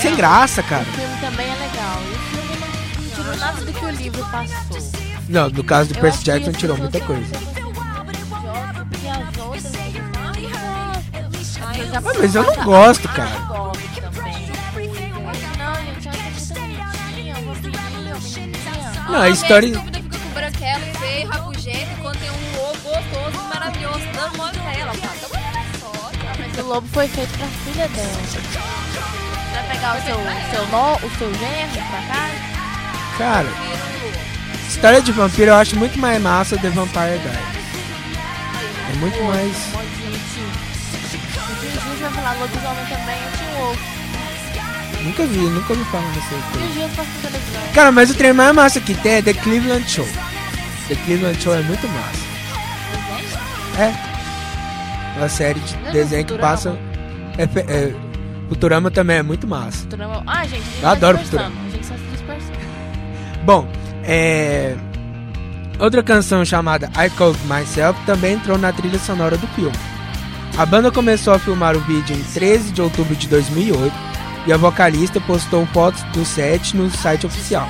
[0.00, 0.82] sem graça, cara.
[0.82, 2.00] O filme também é legal.
[2.02, 4.92] E o filme não tirou nada do que o livro passou.
[5.28, 7.32] Não, no caso do Eu Percy Jackson tirou muita coisa.
[11.94, 13.30] "Ah, mas eu não gosto, cara.
[13.30, 14.52] também.
[19.08, 19.68] Não, a história.
[19.78, 24.92] Fica com branquelo, feio, rabugento, enquanto tem um ovo gostoso, maravilhoso, dando mole pra ela.
[26.58, 28.22] O lobo foi feito pra filha dela.
[29.52, 30.16] Vai pegar o seu,
[30.50, 32.52] seu, no, o seu genro pra casa?
[33.18, 33.48] Cara,
[34.68, 37.62] história de vampiro eu acho muito mais massa The Vampire Diaries.
[38.90, 39.56] É muito mais.
[41.86, 43.78] O vai falar lobisomem também, eu tinha um ovo.
[45.02, 46.86] Nunca vi, nunca ouvi falar dessa tio coisa.
[46.86, 47.62] Na televisão.
[47.74, 50.08] Cara, mas o trem mais massa que tem é The Cleveland Show.
[50.88, 52.22] The Cleveland Show é muito massa.
[53.78, 54.11] É.
[55.16, 56.48] Uma série de Não desenho que Futurama?
[56.54, 56.78] passa.
[57.38, 57.94] É, é,
[58.48, 59.78] Futurama também é muito massa.
[59.80, 61.52] Futurama- Ah, gente, gente Eu adoro dispersando.
[61.66, 62.52] A gente só se dispersando.
[63.44, 63.68] Bom,
[64.04, 64.74] é.
[65.78, 69.76] Outra canção chamada I Called Myself também entrou na trilha sonora do filme.
[70.56, 73.92] A banda começou a filmar o vídeo em 13 de outubro de 2008
[74.46, 77.68] e a vocalista postou fotos do set no site oficial.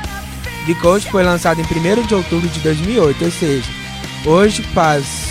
[0.67, 3.69] The Coach foi lançado em 1 de outubro de 2008, ou seja,
[4.27, 5.31] hoje faz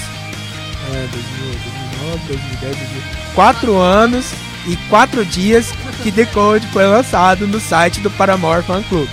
[0.94, 1.71] é, 2008,
[2.02, 4.26] 2009, 2010, 2011, 4 anos
[4.68, 5.72] e 4 dias
[6.04, 9.10] que The Code foi lançado no site do Paramore Fan Club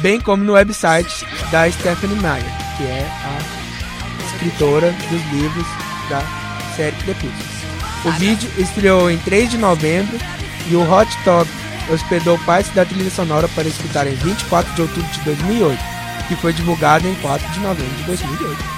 [0.00, 2.44] bem como no website da Stephanie Meyer,
[2.76, 5.66] que é a escritora dos livros
[6.08, 6.22] da
[6.76, 7.58] série Crepúsculo.
[8.04, 10.16] O vídeo estreou em 3 de novembro
[10.68, 11.50] e o Hot Top
[11.90, 15.78] hospedou parte da trilha sonora para escutar em 24 de outubro de 2008,
[16.28, 18.77] que foi divulgado em 4 de novembro de 2008.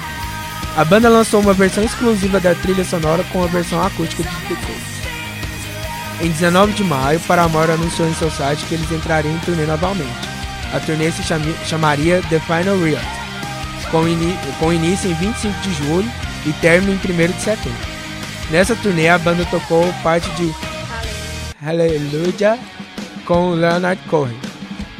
[0.77, 4.55] A banda lançou uma versão exclusiva da trilha sonora com a versão acústica de The
[4.55, 4.91] Coast.
[6.21, 10.29] Em 19 de maio, Paramore anunciou em seu site que eles entrariam em turnê novamente.
[10.73, 11.23] A turnê se
[11.65, 13.05] chamaria The Final Riot,
[13.91, 14.03] com,
[14.59, 16.11] com início em 25 de julho
[16.45, 17.91] e término em 1 de setembro.
[18.49, 20.53] Nessa turnê, a banda tocou parte de
[21.61, 22.57] Hallelujah
[23.25, 24.37] com Leonard Cohen,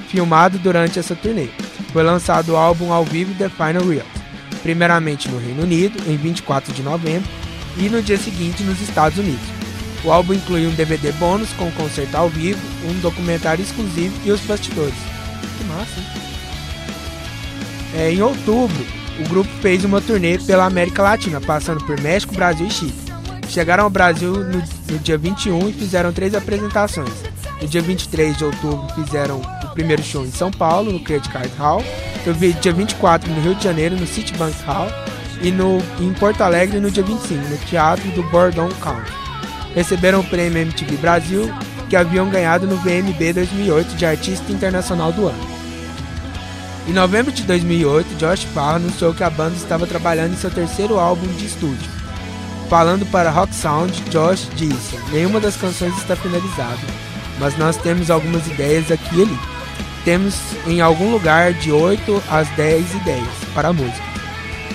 [0.10, 1.48] filmado durante essa turnê.
[1.94, 4.21] Foi lançado o álbum ao vivo The Final Riot,
[4.62, 7.30] primeiramente no Reino Unido, em 24 de novembro,
[7.78, 9.46] e no dia seguinte nos Estados Unidos.
[10.04, 14.32] O álbum inclui um DVD bônus com um concerto ao vivo, um documentário exclusivo e
[14.32, 14.96] os bastidores.
[15.58, 16.06] Que massa, hein?
[17.94, 18.86] É, em outubro,
[19.20, 22.94] o grupo fez uma turnê pela América Latina, passando por México, Brasil e Chile.
[23.48, 27.12] Chegaram ao Brasil no, no dia 21 e fizeram três apresentações.
[27.62, 29.42] No dia 23 de outubro fizeram
[29.74, 31.84] primeiro show em São Paulo, no Credit Card Hall.
[32.26, 34.88] No vi- dia 24 no Rio de Janeiro, no Citibank Hall.
[35.42, 39.12] E no, em Porto Alegre no dia 25, no Teatro do Bordon Country.
[39.74, 41.52] Receberam o prêmio MTV Brasil,
[41.90, 45.52] que haviam ganhado no VMB 2008 de Artista Internacional do Ano.
[46.88, 51.00] Em novembro de 2008, Josh Parr anunciou que a banda estava trabalhando em seu terceiro
[51.00, 51.90] álbum de estúdio.
[52.70, 56.80] Falando para Rock Sound, Josh disse: Nenhuma das canções está finalizada,
[57.40, 59.40] mas nós temos algumas ideias aqui e ali.
[60.04, 60.36] Temos
[60.66, 64.12] em algum lugar de 8 às 10 ideias para a música.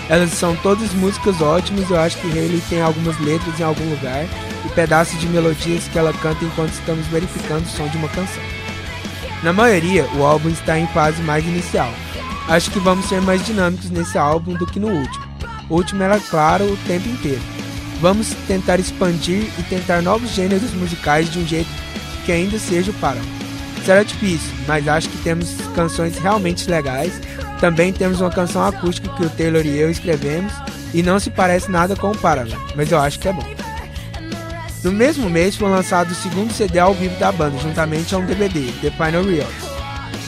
[0.09, 4.25] Elas são todas músicas ótimas, eu acho que Hayley tem algumas letras em algum lugar
[4.65, 8.43] e pedaços de melodias que ela canta enquanto estamos verificando o som de uma canção.
[9.43, 11.93] Na maioria, o álbum está em fase mais inicial.
[12.49, 15.27] Acho que vamos ser mais dinâmicos nesse álbum do que no último.
[15.69, 17.43] O último era claro o tempo inteiro.
[18.01, 21.71] Vamos tentar expandir e tentar novos gêneros musicais de um jeito
[22.25, 23.36] que ainda seja o Paramore.
[23.87, 27.21] Será difícil, mas acho que temos canções realmente legais.
[27.61, 30.53] Também temos uma canção acústica que o Taylor e eu escrevemos
[30.93, 33.47] e não se parece nada com o Paramore, mas eu acho que é bom.
[34.83, 38.27] No mesmo mês foi lançado o segundo CD ao vivo da banda, juntamente a um
[38.27, 39.47] DVD, The Final Riot,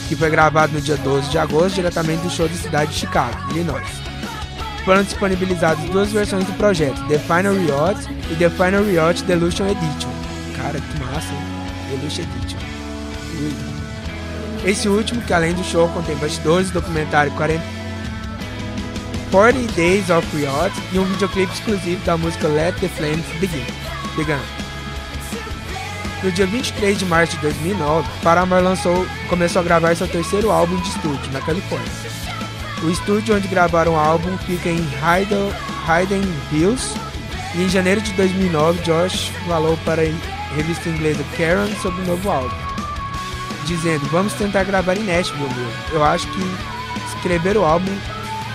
[0.07, 3.37] que foi gravado no dia 12 de agosto, diretamente do show da cidade de Chicago,
[3.51, 3.89] Illinois.
[4.85, 10.11] Foram disponibilizadas duas versões do projeto, The Final Riot e The Final Riot Delusion Edition.
[10.55, 11.97] Cara, que massa, hein?
[11.97, 12.48] Delusion Edition.
[14.65, 17.79] Esse último, que além do show contém bastidores, documentário 40
[19.31, 24.39] 40 Days of Riot e um videoclipe exclusivo da música Let the Flames Begin.
[26.23, 30.75] No dia 23 de março de 2009, Paramore lançou, começou a gravar seu terceiro álbum
[30.81, 31.87] de estúdio, na Califórnia.
[32.83, 35.53] O estúdio onde gravaram o álbum fica em Hayden,
[35.87, 36.21] Hayden
[36.51, 36.93] Hills,
[37.55, 42.29] e em janeiro de 2009, Josh falou para a revista inglesa Karen sobre o novo
[42.29, 42.55] álbum,
[43.69, 45.71] dizendo, vamos tentar gravar em Nashville mesmo.
[45.91, 46.41] Eu acho que
[47.15, 47.95] escrever o álbum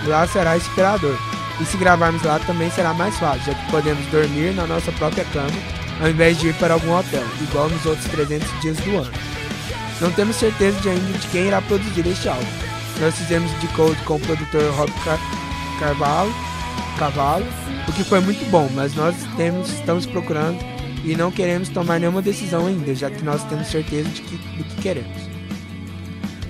[0.05, 1.17] lá será inspirador.
[1.59, 5.23] E se gravarmos lá também será mais fácil, já que podemos dormir na nossa própria
[5.25, 5.49] cama,
[6.01, 9.11] ao invés de ir para algum hotel, igual nos outros 300 dias do ano.
[10.01, 12.45] Não temos certeza de ainda de quem irá produzir este álbum.
[12.99, 15.19] Nós fizemos de code com o produtor Rob Car
[15.79, 16.33] Carvalho,
[16.97, 17.45] Cavalo,
[17.87, 20.59] o que foi muito bom, mas nós temos, estamos procurando
[21.05, 24.63] e não queremos tomar nenhuma decisão ainda, já que nós temos certeza de que, do
[24.85, 25.17] queremos.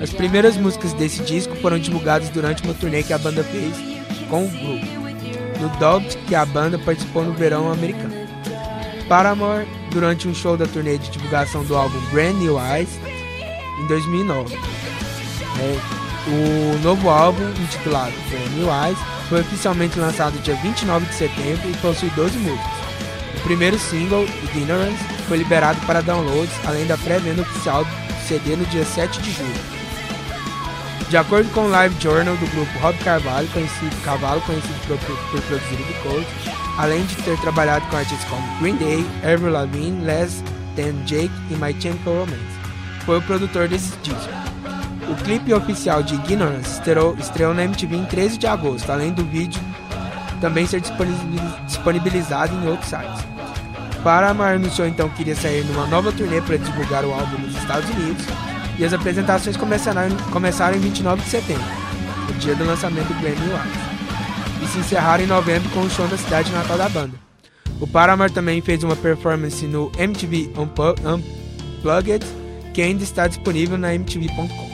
[0.02, 3.74] As primeiras músicas desse disco foram divulgadas durante uma turnê que a banda fez
[4.30, 4.86] com o grupo,
[5.62, 8.14] no Dogged que a banda participou no verão americano.
[9.08, 12.90] Paramore, durante um show da turnê de divulgação do álbum Brand New Eyes,
[13.80, 14.54] em 2009.
[14.54, 15.80] É,
[16.28, 18.98] o novo álbum, intitulado Brand New Eyes,
[19.30, 22.72] foi oficialmente lançado dia 29 de setembro e possui 12 músicas.
[23.38, 27.86] O primeiro single, Ignorance, foi liberado para downloads, além da pré-venda oficial
[28.26, 29.76] CD no dia 7 de julho.
[31.10, 35.42] De acordo com o Live Journal do grupo Rob Carvalho, conhecido, Cavalo, conhecido por, por,
[35.44, 36.28] produzir The Code,
[36.78, 40.44] além de ter trabalhado com artistas como Green Day, Avril Lavigne, Les,
[40.76, 42.42] Dan Jake e My Chemical Romance,
[43.06, 44.34] foi o produtor desse disco.
[45.08, 49.24] O clipe oficial de Ignorance estreou, estreou na MTV em 13 de agosto, além do
[49.24, 49.62] vídeo
[50.42, 53.35] também ser disponibilizado em outros sites.
[54.06, 57.90] Paramore anunciou então que iria sair numa nova turnê para divulgar o álbum nos Estados
[57.90, 58.24] Unidos
[58.78, 61.64] e as apresentações começaram, começaram em 29 de setembro,
[62.30, 63.74] o dia do lançamento do Grammy Awards,
[64.62, 67.14] e se encerraram em novembro com o show na cidade natal da banda.
[67.82, 72.24] O Paramore também fez uma performance no MTV Unplugged,
[72.76, 74.70] que ainda está disponível na MTV.com.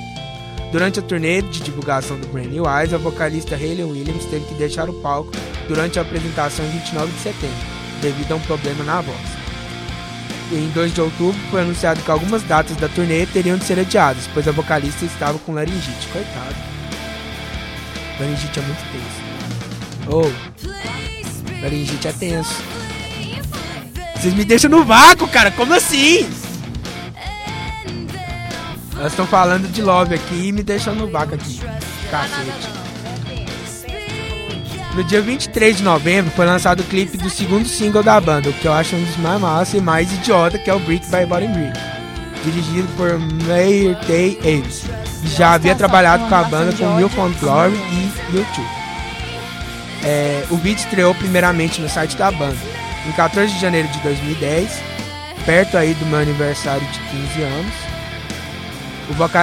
[0.73, 4.55] Durante a turnê de divulgação do Brand New Eyes, a vocalista Hayley Williams teve que
[4.55, 5.31] deixar o palco
[5.69, 9.41] durante a apresentação em 29 de setembro, devido a um problema na voz.
[10.51, 14.27] Em 2 de outubro foi anunciado que algumas datas da turnê teriam de ser adiadas,
[14.33, 16.07] pois a vocalista estava com laringite.
[16.11, 16.55] Coitado.
[18.19, 19.21] Laringite é muito tenso.
[20.07, 22.61] Oh, laringite é tenso.
[24.15, 25.51] Vocês me deixam no vácuo, cara.
[25.51, 26.29] Como assim?
[28.95, 31.59] Elas estão falando de love aqui e me deixam no vácuo aqui.
[32.11, 32.80] Cacete.
[34.95, 38.53] No dia 23 de novembro foi lançado o clipe do segundo single da banda, o
[38.53, 41.25] que eu acho um dos mais massa e mais idiota, que é o Brick by
[41.25, 41.79] Bottom Brick,
[42.43, 43.17] dirigido por
[43.47, 44.83] Mayer Tay Aves.
[45.23, 48.67] Já havia trabalhado com a banda com Newfound Glory e YouTube.
[50.03, 52.57] É, o vídeo estreou primeiramente no site da banda,
[53.07, 54.77] em 14 de janeiro de 2010,
[55.45, 57.73] perto aí do meu aniversário de 15 anos.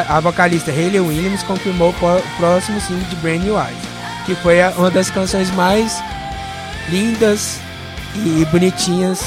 [0.08, 3.87] A vocalista Hayley Williams confirmou o próximo single de Brand New Eyes
[4.28, 6.04] que foi uma das canções mais
[6.90, 7.58] lindas
[8.14, 9.22] e bonitinhas.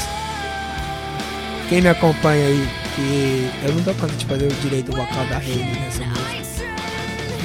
[1.68, 5.38] Quem me acompanha aí, que eu não dou conta de fazer o direito vocal da
[5.38, 6.62] Hayley nessa música.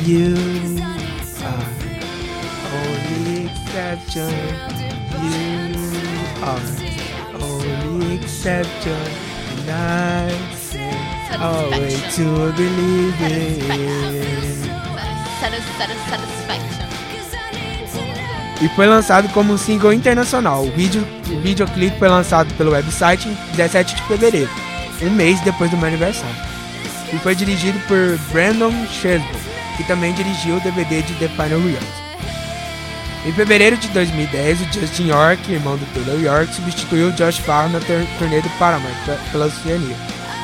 [0.06, 0.36] You
[1.44, 1.66] are
[2.78, 4.30] only exception.
[5.24, 5.82] You
[6.44, 6.62] are
[7.42, 9.02] only exception.
[9.60, 14.68] And I always to believe in.
[15.40, 16.87] Satisfaction.
[18.62, 20.64] E foi lançado como um single internacional.
[20.64, 24.50] O, vídeo, o videoclipe foi lançado pelo website em 17 de fevereiro,
[25.02, 26.36] um mês depois do meu aniversário.
[27.14, 29.28] E foi dirigido por Brandon Chesbo,
[29.78, 32.08] que também dirigiu o DVD de The Final Reality.
[33.26, 37.80] Em fevereiro de 2010, o Justin York, irmão do Taylor York, substituiu Josh Farr na
[38.18, 38.90] turnê do Paramount
[39.32, 39.96] pela Oceania,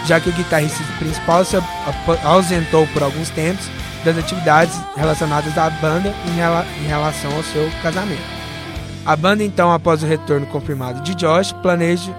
[0.05, 1.57] já que o guitarrista principal se
[2.23, 3.69] ausentou por alguns tempos
[4.03, 8.21] das atividades relacionadas à banda em, rela em relação ao seu casamento.
[9.05, 12.13] A banda, então, após o retorno confirmado de Josh, planeja,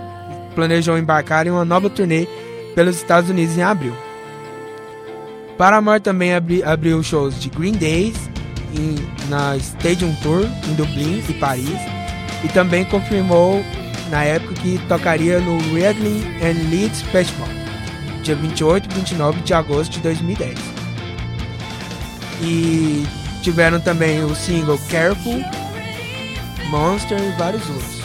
[0.55, 2.27] planejou embarcar em uma nova turnê
[2.75, 3.95] pelos Estados Unidos em abril.
[5.57, 8.17] Paramore também abri, abriu shows de Green Days
[8.77, 8.97] em,
[9.29, 11.79] na Stadium Tour em Dublin e Paris
[12.43, 13.65] e também confirmou
[14.11, 17.49] na época que tocaria no Reading and Leeds Festival,
[18.23, 20.74] dia 28 e 29 de agosto de 2010.
[22.45, 23.07] E
[23.41, 25.43] tiveram também o single Careful,
[26.69, 28.03] Monster e vários outros.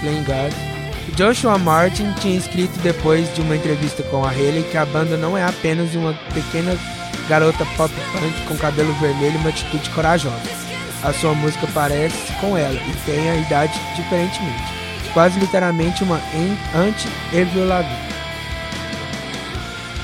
[0.00, 0.52] Playing God.
[1.16, 5.36] Joshua Martin tinha escrito depois de uma entrevista com a Haley que a banda não
[5.36, 6.76] é apenas uma pequena
[7.28, 10.36] garota pop punk com cabelo vermelho e uma atitude corajosa.
[11.02, 14.72] A sua música parece com ela e tem a idade diferentemente.
[15.12, 16.20] Quase literalmente uma
[16.74, 18.15] anti-Avril Lavigne.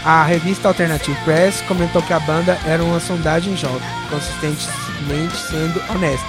[0.05, 3.81] A revista Alternative Press comentou que a banda era uma sondagem jovem,
[4.11, 6.27] consistentemente sendo honesta.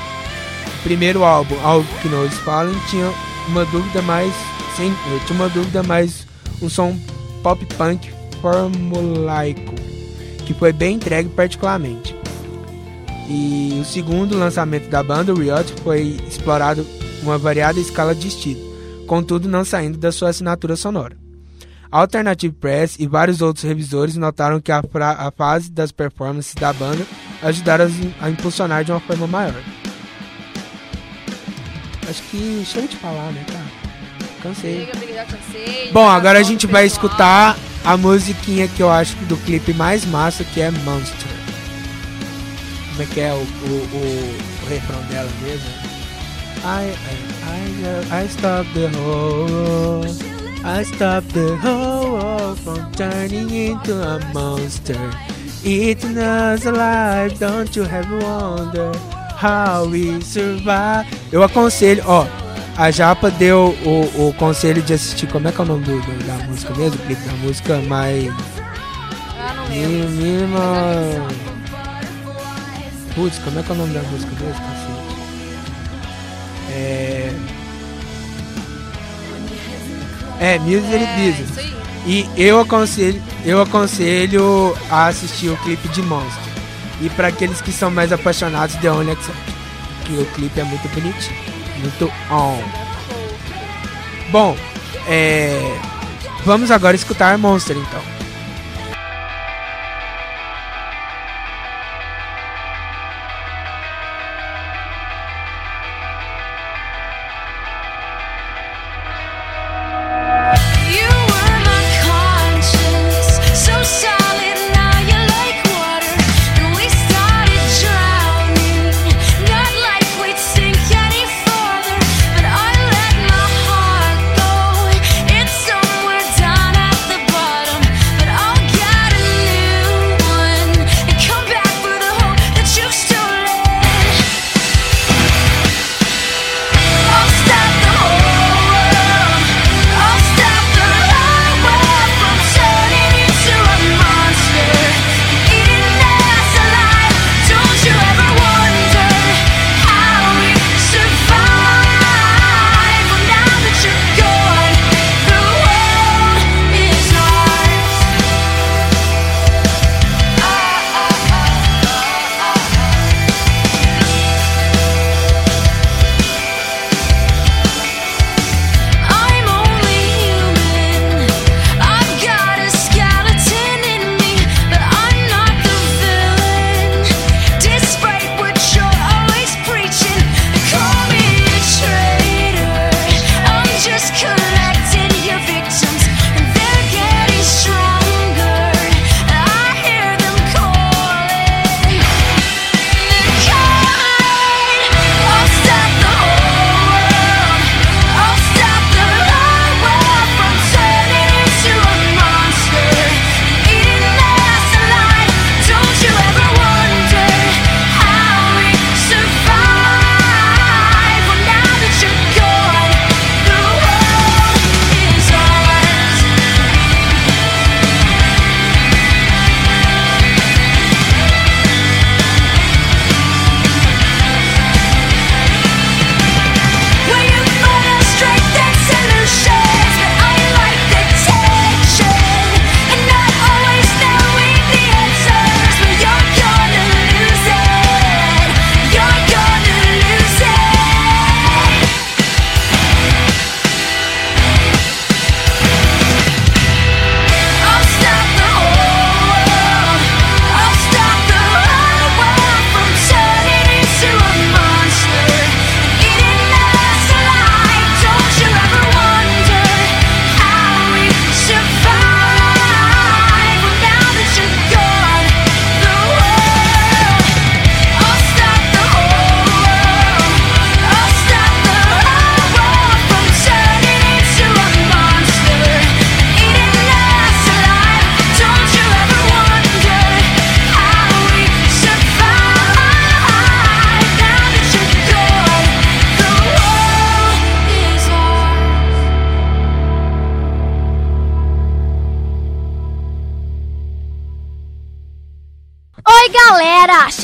[0.80, 3.12] O primeiro álbum, All que Knows Fallen, tinha
[3.48, 4.32] uma dúvida mais
[4.78, 4.94] sem,
[5.26, 6.28] tinha uma dúvida mais
[6.62, 6.96] um som
[7.42, 8.12] pop punk
[8.42, 9.74] formulaico,
[10.46, 12.16] que foi bem entregue particularmente.
[13.28, 16.86] E o segundo lançamento da banda, Riot, foi explorado
[17.24, 18.62] uma variada escala de estilo,
[19.08, 21.23] contudo não saindo da sua assinatura sonora.
[21.94, 27.06] Alternative Press e vários outros revisores notaram que a, a fase das performances da banda
[27.44, 27.86] ajudaram
[28.20, 29.62] a, impulsionar de uma forma maior.
[32.10, 33.66] Acho que chega de falar, né, cara?
[34.42, 34.90] Cansei.
[35.92, 40.44] Bom, agora a gente vai escutar a musiquinha que eu acho do clipe mais massa,
[40.44, 41.32] que é Monster.
[42.90, 45.70] Como é que é o, o, o, o refrão dela mesmo?
[46.66, 50.33] I, I, I, I stop the whole.
[50.66, 54.98] I stop the whole world from turning into a monster.
[55.64, 58.92] Eating us alive, don't you ever wonder
[59.36, 61.06] how we survive?
[61.32, 62.26] Eu aconselho, ó,
[62.78, 66.00] a Japa deu o, o conselho de assistir, como é que é o nome do,
[66.02, 66.96] do- da música mesmo?
[66.96, 68.32] O clipe da música, mas...
[69.40, 70.10] Ah, não lembro.
[70.10, 71.28] Mínima...
[73.16, 74.64] Putz, como é que é o nome da música mesmo?
[76.72, 77.32] É...
[80.44, 81.50] É, Misery É, Business.
[81.50, 81.74] isso aí.
[82.06, 86.44] E eu aconselho, eu aconselho a assistir o clipe de Monster.
[87.02, 89.34] E para aqueles que são mais apaixonados, The Only Exception.
[90.04, 91.38] Que o clipe é muito bonitinho.
[91.80, 92.62] Muito on.
[94.32, 94.58] Bom,
[95.08, 95.78] é...
[96.44, 98.02] vamos agora escutar Monster então.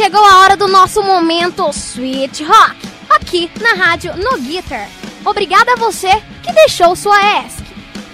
[0.10, 4.90] Chegou a hora do nosso momento Sweet Rock, aqui na rádio No Guitar.
[5.24, 6.10] Obrigada a você
[6.42, 7.62] que deixou sua ESC.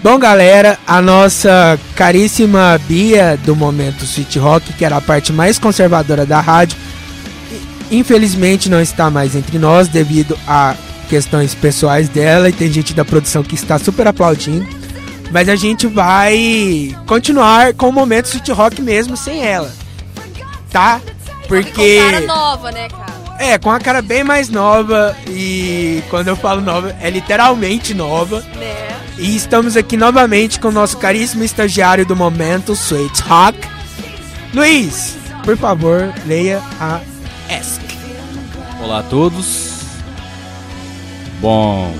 [0.04, 5.58] Bom, galera, a nossa caríssima Bia do momento Sweet Rock, que era a parte mais
[5.58, 6.78] conservadora da rádio,
[7.90, 10.76] infelizmente não está mais entre nós devido a
[11.08, 14.68] questões pessoais dela e tem gente da produção que está super aplaudindo.
[15.32, 19.74] Mas a gente vai continuar com o momento City Rock mesmo sem ela.
[20.70, 21.00] Tá?
[21.48, 22.00] Porque.
[22.00, 23.16] Com cara nova, né, cara?
[23.38, 28.40] É, com a cara bem mais nova e quando eu falo nova, é literalmente nova.
[28.56, 28.96] Né?
[29.18, 33.60] E estamos aqui novamente com o nosso caríssimo estagiário do momento, Sweet Rock.
[34.54, 37.02] Luiz, por favor, leia a
[37.50, 37.82] ESC.
[38.82, 39.76] Olá a todos.
[41.42, 41.94] Bom,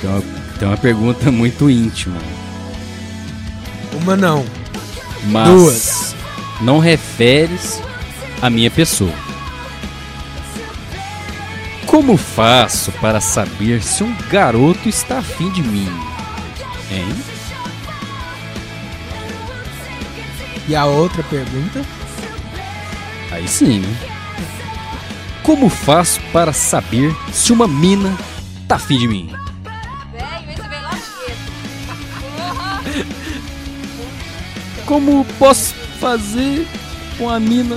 [0.00, 0.22] tem uma,
[0.58, 2.18] tem uma pergunta muito íntima,
[4.00, 4.44] Uma não.
[5.26, 6.14] mas Duas.
[6.60, 7.82] Não referes
[8.40, 9.12] à minha pessoa.
[11.86, 15.88] Como faço para saber se um garoto está afim de mim?
[16.90, 17.08] Hein?
[20.68, 21.84] E a outra pergunta?
[23.30, 23.96] Aí sim, né?
[25.42, 28.16] Como faço para saber se uma mina
[28.66, 29.30] tá afim de mim?
[32.92, 33.06] Cedo.
[34.84, 35.74] Como posso
[36.06, 36.66] fazer
[37.18, 37.76] com a mina?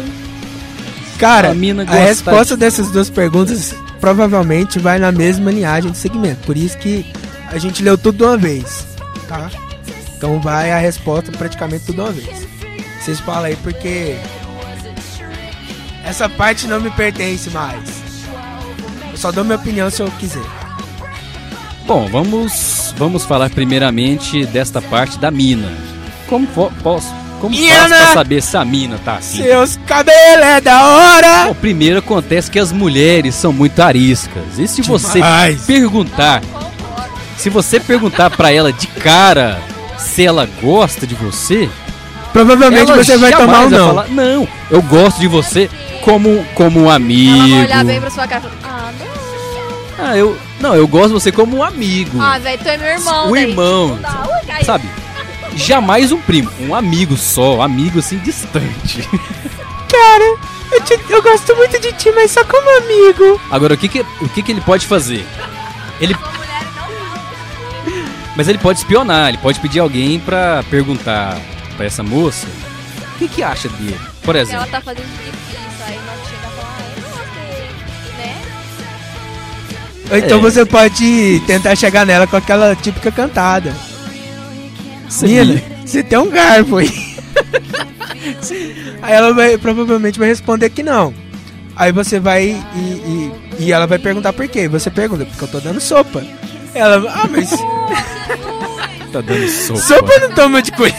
[1.18, 5.98] Cara, A mina a resposta de- dessas duas perguntas provavelmente vai na mesma linhagem de
[5.98, 6.46] segmento.
[6.46, 7.12] Por isso que
[7.48, 8.86] a gente leu tudo de uma vez,
[9.28, 9.50] tá?
[10.16, 12.48] Então vai a resposta praticamente tudo de uma vez.
[13.02, 14.16] Vocês falam aí porque
[16.06, 17.80] essa parte não me pertence mais.
[19.12, 20.44] Eu só dou minha opinião se eu quiser.
[21.86, 25.72] Bom, vamos vamos falar primeiramente desta parte da mina.
[26.28, 26.46] Como
[26.84, 27.10] posso
[27.40, 29.44] como faço pra saber se a mina tá afim?
[29.44, 31.46] Seus cabelos é da hora!
[31.48, 34.58] Bom, primeiro acontece que as mulheres são muito ariscas.
[34.58, 35.62] E se você Demais.
[35.66, 36.42] perguntar,
[37.38, 39.60] se você perguntar pra ela de cara
[39.98, 41.70] se ela gosta de você,
[42.32, 43.88] Provavelmente ela você vai tomar um não.
[43.88, 45.70] falar, não, eu gosto de você
[46.04, 47.50] como como um Ela amigo.
[47.50, 50.06] vai olhar bem pra sua cara e falar, ah, não.
[50.08, 52.22] Ah, eu não, eu gosto de você como um amigo.
[52.22, 54.24] Ah, velho, tu é meu irmão, O daí, irmão, não dá.
[54.64, 54.86] Sabe?
[55.56, 59.02] Jamais um primo, um amigo só, um amigo assim distante.
[59.92, 60.38] Cara,
[60.72, 63.42] eu, te- eu gosto muito de ti, mas só como amigo.
[63.52, 65.26] Agora, o que que, o que que ele pode fazer?
[66.00, 66.16] Ele
[68.36, 71.38] Mas ele pode espionar, ele pode pedir alguém pra perguntar
[71.76, 72.48] pra essa moça
[73.16, 74.00] o que que acha dele.
[74.24, 77.18] Por Ela exemplo, tá fazendo difícil, aí nós chega e fala, ah, eu não
[78.18, 78.42] né?
[80.12, 80.42] Ou então É.
[80.42, 83.76] você pode tentar chegar nela com aquela típica cantada.
[85.22, 86.92] Mina, você tem um garfo aí.
[89.02, 91.14] aí ela vai, provavelmente vai responder que não.
[91.76, 92.44] Aí você vai
[92.76, 94.68] e, e, e ela vai perguntar por quê.
[94.68, 96.24] Você pergunta, porque eu tô dando sopa.
[96.74, 97.50] Ela, ah, mas
[99.12, 99.80] tá dando sopa.
[99.80, 100.96] sopa não toma de colher.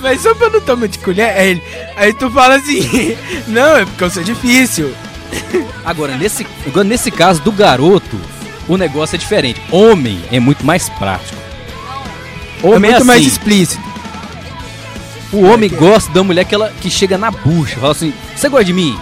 [0.00, 1.30] mas sopa não toma de colher.
[1.36, 1.62] Aí, ele-
[1.96, 3.16] aí tu fala assim,
[3.48, 4.92] não, é porque eu sou difícil.
[5.84, 8.18] Agora, nesse, agora, nesse caso do garoto,
[8.68, 9.60] o negócio é diferente.
[9.70, 11.38] Homem é muito mais prático.
[12.62, 13.82] É Homem muito é mais assim, explícito.
[15.32, 18.64] o homem gosta da mulher que, ela, que chega na bucha, fala assim, você gosta
[18.64, 18.98] de mim?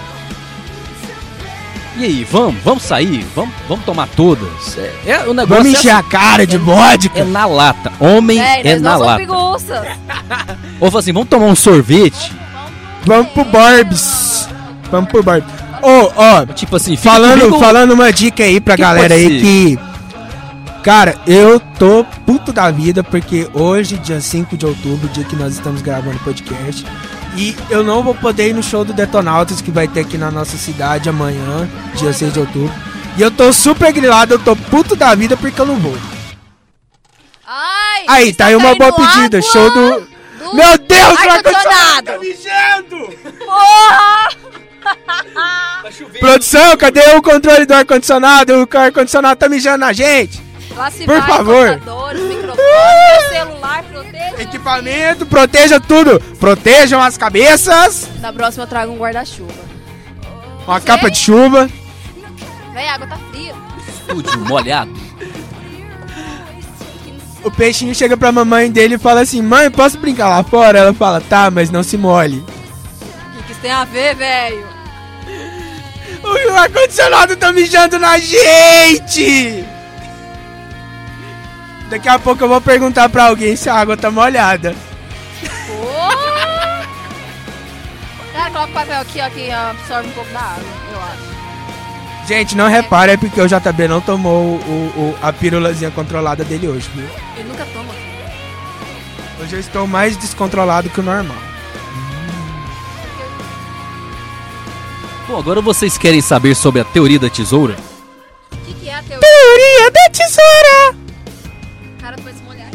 [1.98, 4.76] E aí, vamos, vamos sair, vamos, vamos tomar todas.
[4.76, 7.18] É, é o negócio Vamos é encher a cara de vodka.
[7.18, 7.90] É na lata.
[7.98, 9.26] Homem é nós na lata.
[10.78, 12.32] Ou fala assim, vamos tomar um sorvete?
[13.02, 14.46] Vamos pro Barbs.
[14.90, 15.65] Vamos pro Barbs.
[15.82, 19.28] Ô, ó, Tipo assim, falando, comigo- falando uma dica aí pra Que galera pode aí
[19.28, 19.40] ser?
[19.40, 19.78] que.
[20.82, 25.54] Cara, eu tô puto da vida porque hoje, dia 5 de outubro, dia que nós
[25.54, 26.86] estamos gravando o podcast,
[27.36, 30.30] e eu não vou poder ir no show do Detonautas que vai ter aqui na
[30.30, 32.72] nossa cidade amanhã, dia 6 de outubro.
[33.16, 35.96] E eu tô super grilado, eu tô puto da vida porque eu não vou.
[37.44, 40.00] Ai, Aí, tá aí uma boa caindo pedida, água show do.
[40.00, 43.08] do Meu Deus, ar-condicionado tá mijando!
[43.44, 44.28] Porra!
[46.20, 48.52] Produção, cadê o controle do ar-condicionado?
[48.54, 50.40] O ar-condicionado tá mijando na gente.
[50.68, 51.80] Por vai, favor.
[53.30, 54.42] celular, proteja.
[54.42, 56.20] Equipamento, proteja tudo.
[56.38, 58.08] Protejam as cabeças.
[58.20, 59.52] Na próxima eu trago um guarda-chuva.
[60.66, 61.70] Uma capa de chuva.
[62.74, 63.54] Véi, a água tá fria.
[63.88, 64.92] Estúdio molhado.
[67.42, 70.78] O peixinho chega pra mamãe dele e fala assim: Mãe, posso brincar lá fora?
[70.78, 72.38] Ela fala: Tá, mas não se molhe.
[72.38, 74.75] O que, que isso tem a ver, velho?
[76.28, 79.64] O ar-condicionado tá mijando na gente!
[81.88, 84.74] Daqui a pouco eu vou perguntar pra alguém se a água tá molhada.
[85.68, 86.86] Porra!
[88.32, 91.36] Cara, coloca o papel aqui, ó, que absorve um pouco da água, eu acho.
[92.26, 96.66] Gente, não repara, é porque o JB não tomou o, o- a pirulazinha controlada dele
[96.66, 97.08] hoje, viu?
[97.36, 97.94] Ele nunca toma.
[99.40, 101.36] Hoje eu estou mais descontrolado que o normal.
[105.26, 107.76] Bom, agora vocês querem saber sobre a teoria da tesoura?
[108.52, 109.20] O que, que é a teoria?
[109.20, 110.96] Teoria da tesoura!
[111.96, 112.70] O cara foi se molhar.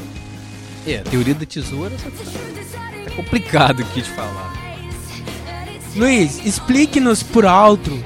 [0.85, 4.51] É, a teoria da tesoura tá complicado aqui de falar.
[5.95, 8.01] Luiz, explique-nos por alto,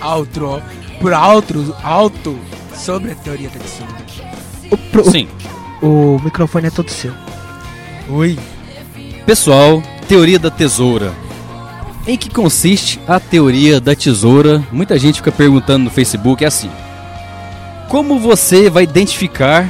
[0.00, 0.62] alto,
[1.00, 2.38] por alto, alto,
[2.76, 4.06] sobre a teoria da tesoura.
[4.70, 5.28] O, pro- Sim.
[5.82, 7.12] o, o microfone é todo seu.
[8.08, 8.38] Oi.
[9.26, 11.12] Pessoal, teoria da tesoura.
[12.06, 14.62] Em que consiste a teoria da tesoura?
[14.72, 16.70] Muita gente fica perguntando no Facebook, é assim.
[17.88, 19.68] Como você vai identificar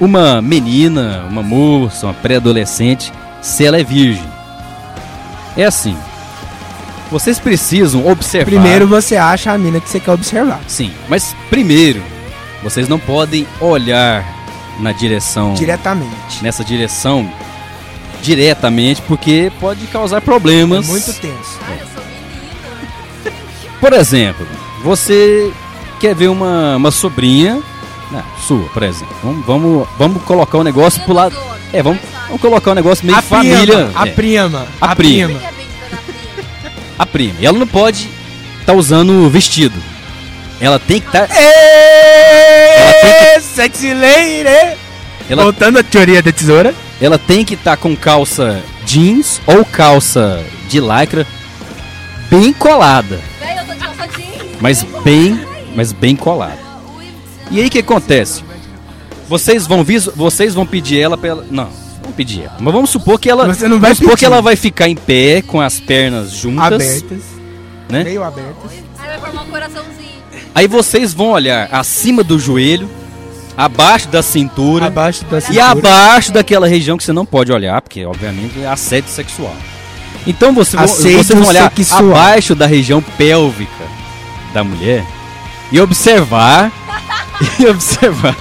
[0.00, 3.12] uma menina, uma moça, uma pré-adolescente,
[3.42, 4.24] se ela é virgem?
[5.56, 5.96] É assim.
[7.10, 8.46] Vocês precisam observar.
[8.46, 10.60] Primeiro você acha a mina que você quer observar.
[10.66, 12.02] Sim, mas primeiro,
[12.62, 14.24] vocês não podem olhar
[14.80, 15.54] na direção.
[15.54, 16.42] Diretamente.
[16.42, 17.30] Nessa direção
[18.22, 20.86] diretamente, porque pode causar É problemas.
[20.86, 21.58] muito tenso.
[21.68, 21.86] Menina.
[23.80, 24.46] Por exemplo,
[24.82, 25.52] você
[26.00, 27.60] quer ver uma, uma sobrinha
[28.10, 29.14] né, sua, por exemplo.
[29.22, 31.36] Vamos, vamos, vamos colocar o negócio pro lado.
[31.72, 33.66] É, vamos, vamos colocar o negócio meio A família.
[33.66, 35.28] prima, a é, prima, A a prima.
[35.28, 35.40] prima.
[35.40, 35.50] Que é
[36.98, 37.34] a prima.
[37.40, 38.08] E ela não pode
[38.60, 39.74] estar usando vestido.
[40.60, 41.28] Ela tem que estar.
[41.30, 44.76] Êêêê, sexy lady!
[45.28, 46.74] Ela, Voltando à teoria da tesoura.
[47.00, 51.26] Ela tem que estar com calça jeans ou calça de lycra
[52.30, 53.20] bem colada.
[53.40, 54.42] Véi, eu tô de calça jeans.
[54.60, 55.40] mas bem,
[55.74, 56.58] mas bem colado.
[57.50, 58.42] E aí o que acontece?
[59.28, 61.68] Vocês vão vis- vocês vão pedir ela pra ela, não,
[62.04, 64.18] não pedir ela, mas vamos supor que ela, Você não vai vamos supor pedir.
[64.20, 66.66] que ela vai ficar em pé com as pernas juntas,
[67.02, 67.22] Abertas.
[67.88, 68.04] né?
[68.04, 68.70] Meio abertas.
[68.98, 69.96] Aí vai formar um coraçãozinho.
[70.54, 72.88] Aí vocês vão olhar acima do joelho,
[73.56, 75.64] abaixo da cintura Abaixo da e cintura.
[75.70, 79.54] abaixo daquela região que você não pode olhar, porque obviamente é assédio sexual.
[80.26, 82.10] Então você Assédio vocês vão olhar sexual.
[82.10, 83.84] abaixo da região pélvica
[84.52, 85.04] da mulher
[85.72, 86.70] e observar
[87.58, 88.36] e observar.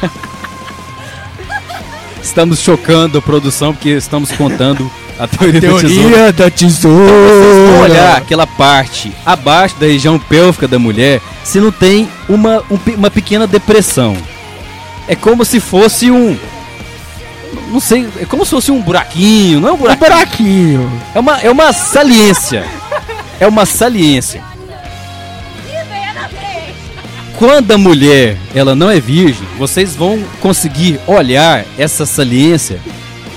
[2.22, 4.90] Estamos chocando a produção porque estamos contando
[5.20, 5.88] a teoria, da tesoura.
[5.88, 7.82] Teoria da Vocês vão tesoura.
[7.84, 13.12] olhar aquela parte abaixo da região pélvica da mulher se não tem uma, um uma
[13.12, 14.18] pequena depressão.
[15.08, 16.38] É como se fosse um.
[17.72, 20.10] Não sei, é como se fosse um buraquinho, não é um Um buraquinho.
[20.10, 21.02] buraquinho.
[21.14, 22.66] É uma, é uma saliência.
[23.40, 24.42] É uma saliência.
[27.38, 32.80] Quando a mulher ela não é virgem, vocês vão conseguir olhar essa saliência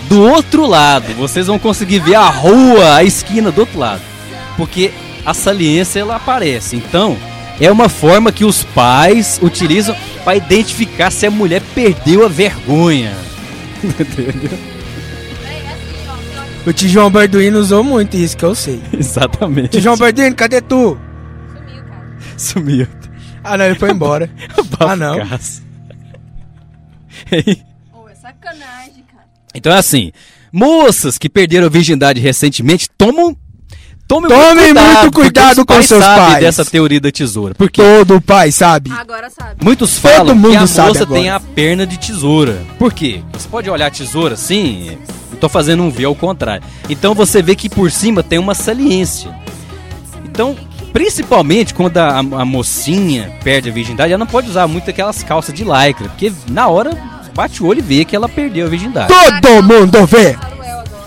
[0.09, 1.12] do outro lado.
[1.14, 4.01] Vocês vão conseguir ver a rua, a esquina do outro lado.
[4.57, 4.93] Porque
[5.27, 6.77] a saliência ela aparece.
[6.77, 7.16] Então,
[7.61, 13.16] é uma forma que os pais utilizam para identificar se a mulher perdeu a vergonha.
[13.82, 14.59] Entendeu?
[15.44, 18.80] É assim, O Tijão Barduino usou muito isso que eu sei.
[18.96, 19.70] Exatamente.
[19.70, 20.98] Tijão Barduino, cadê tu?
[21.52, 22.16] Sumiu, cara.
[22.36, 22.86] Sumiu.
[23.42, 24.30] Ah, não, ele foi embora.
[24.80, 25.16] ah, não.
[27.92, 29.26] Ô, é sacanagem, cara.
[29.54, 30.12] Então é assim,
[30.52, 33.36] moças que perderam a virgindade recentemente, tomam
[34.09, 36.40] Tome Tomem muito porque cuidado com seus sabem pais.
[36.40, 37.54] dessa teoria da tesoura.
[37.54, 38.90] Porque Todo pai sabe.
[38.90, 39.62] Agora sabe.
[39.62, 41.20] muitos Todo falam mundo que a sabe moça agora.
[41.20, 42.59] tem a perna de tesoura.
[42.78, 43.20] Por quê?
[43.34, 44.96] Você pode olhar a tesoura assim,
[45.30, 46.62] eu tô fazendo um V ao contrário.
[46.88, 49.30] Então você vê que por cima tem uma saliência.
[50.24, 50.56] Então,
[50.90, 55.54] principalmente quando a, a mocinha perde a virgindade, ela não pode usar muito aquelas calças
[55.54, 56.96] de lycra, porque na hora
[57.34, 59.12] bate o olho e vê que ela perdeu a virgindade.
[59.12, 60.34] Todo mundo vê.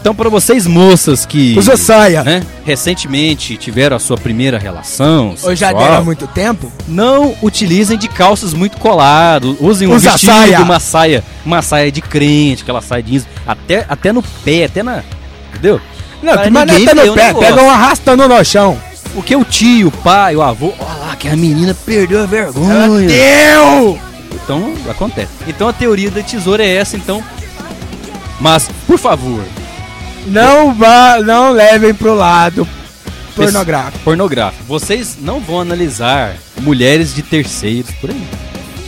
[0.02, 2.24] Então, para vocês moças que Usa saia.
[2.24, 6.72] né, recentemente tiveram a sua primeira relação, Ou já deram há muito tempo?
[6.88, 10.60] não utilizem de calças muito coladas, usem um Usa vestido, saia.
[10.62, 15.04] uma saia, uma saia de crente, aquela saia jeans, até até no pé, até na,
[15.50, 15.80] entendeu?
[16.24, 17.34] Não, que mané ninguém tá ver no o pé.
[17.34, 18.78] Pega um arrastando no chão.
[19.14, 23.08] Porque o tio, o pai, o avô, olha lá que a menina perdeu a vergonha.
[23.08, 24.00] Deu!
[24.34, 25.32] Então, acontece.
[25.48, 27.24] Então a teoria da tesoura é essa, então.
[28.40, 29.44] Mas, por favor,
[30.28, 32.68] Não vá, não levem pro lado
[33.36, 34.00] pornográfico.
[34.04, 38.22] pornográfico, vocês não vão analisar mulheres de terceiros por aí.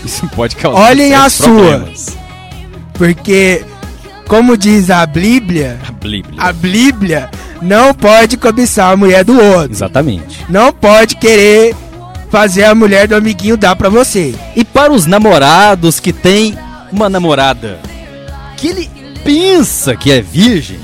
[0.05, 1.45] Isso pode causar Olhem a sérios sua.
[1.77, 2.17] problemas.
[2.93, 3.65] Porque,
[4.27, 6.33] como diz a Bíblia, A Bíblia.
[6.37, 7.29] a Bíblia
[7.61, 9.71] não pode cobiçar a mulher do outro.
[9.71, 10.45] Exatamente.
[10.49, 11.73] Não pode querer
[12.29, 14.35] fazer a mulher do amiguinho dar pra você.
[14.55, 16.57] E para os namorados que têm
[16.91, 17.79] uma namorada
[18.57, 18.89] que ele
[19.23, 20.79] pensa que é virgem,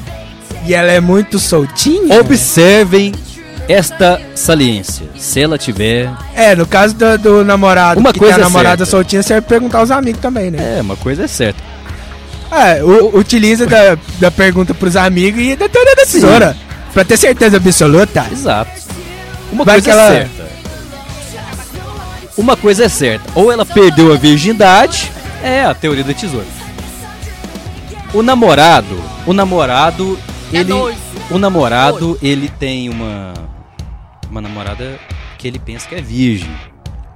[0.65, 2.19] E ela é muito soltinha.
[2.19, 3.13] observem
[3.67, 5.05] esta saliência.
[5.17, 6.09] Se ela tiver.
[6.35, 8.91] É, no caso do, do namorado Uma que coisa tem é a namorada certa.
[8.91, 10.77] soltinha, você vai perguntar aos amigos também, né?
[10.77, 11.61] É, uma coisa é certa.
[12.51, 16.57] É, u- utiliza da, da pergunta pros amigos e da teoria da tesoura.
[16.93, 18.25] Pra ter certeza absoluta.
[18.31, 18.71] Exato.
[19.51, 20.49] Uma Vai coisa que ela- é certa.
[22.37, 25.11] Uma coisa é certa, ou ela perdeu a virgindade,
[25.43, 26.45] é a teoria da tesoura.
[28.13, 30.97] O namorado, o namorado, É ele, doido.
[31.31, 33.33] o namorado, ele tem uma
[34.29, 34.99] uma namorada
[35.37, 36.49] que ele pensa que é virgem,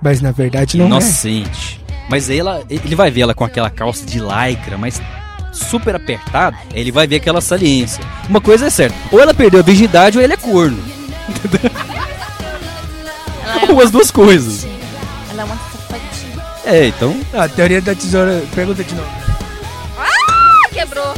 [0.02, 0.88] Mas na verdade não é.
[0.90, 1.80] inocente.
[2.10, 5.02] Mas aí ela, ele vai ver ela com aquela calça de lycra, mas
[5.52, 8.04] super apertada, ele vai ver aquela saliência.
[8.28, 10.82] Uma coisa é certa, ou ela perdeu a virgindade ou ele é corno.
[13.46, 14.66] Ela é, Ou as duas coisas.
[15.32, 16.46] ela é uma safadinha.
[16.66, 17.40] É, então, é.
[17.40, 18.44] A teoria da tesoura.
[18.56, 19.10] Pergunta de novo.
[20.00, 21.14] Ah, quebrou.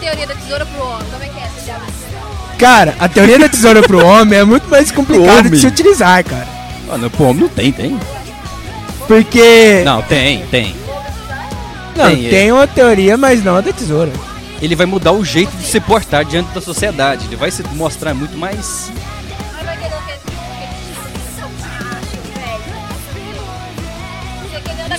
[0.00, 1.80] Teoria da tesoura pro homem, como é que é essa já?
[2.58, 5.60] Cara, a teoria da tesoura pro homem é muito mais complicada de homem.
[5.60, 6.48] se utilizar, cara.
[6.90, 7.98] ah, não, pô, não tem, tem.
[9.06, 9.82] Porque.
[9.84, 10.74] Não, tem, tem.
[11.96, 12.52] Não, tem, tem, é.
[12.52, 14.12] uma teoria, mas não a da tesoura.
[14.62, 17.26] Ele vai mudar o jeito de se portar diante da sociedade.
[17.26, 18.90] Ele vai se mostrar muito mais.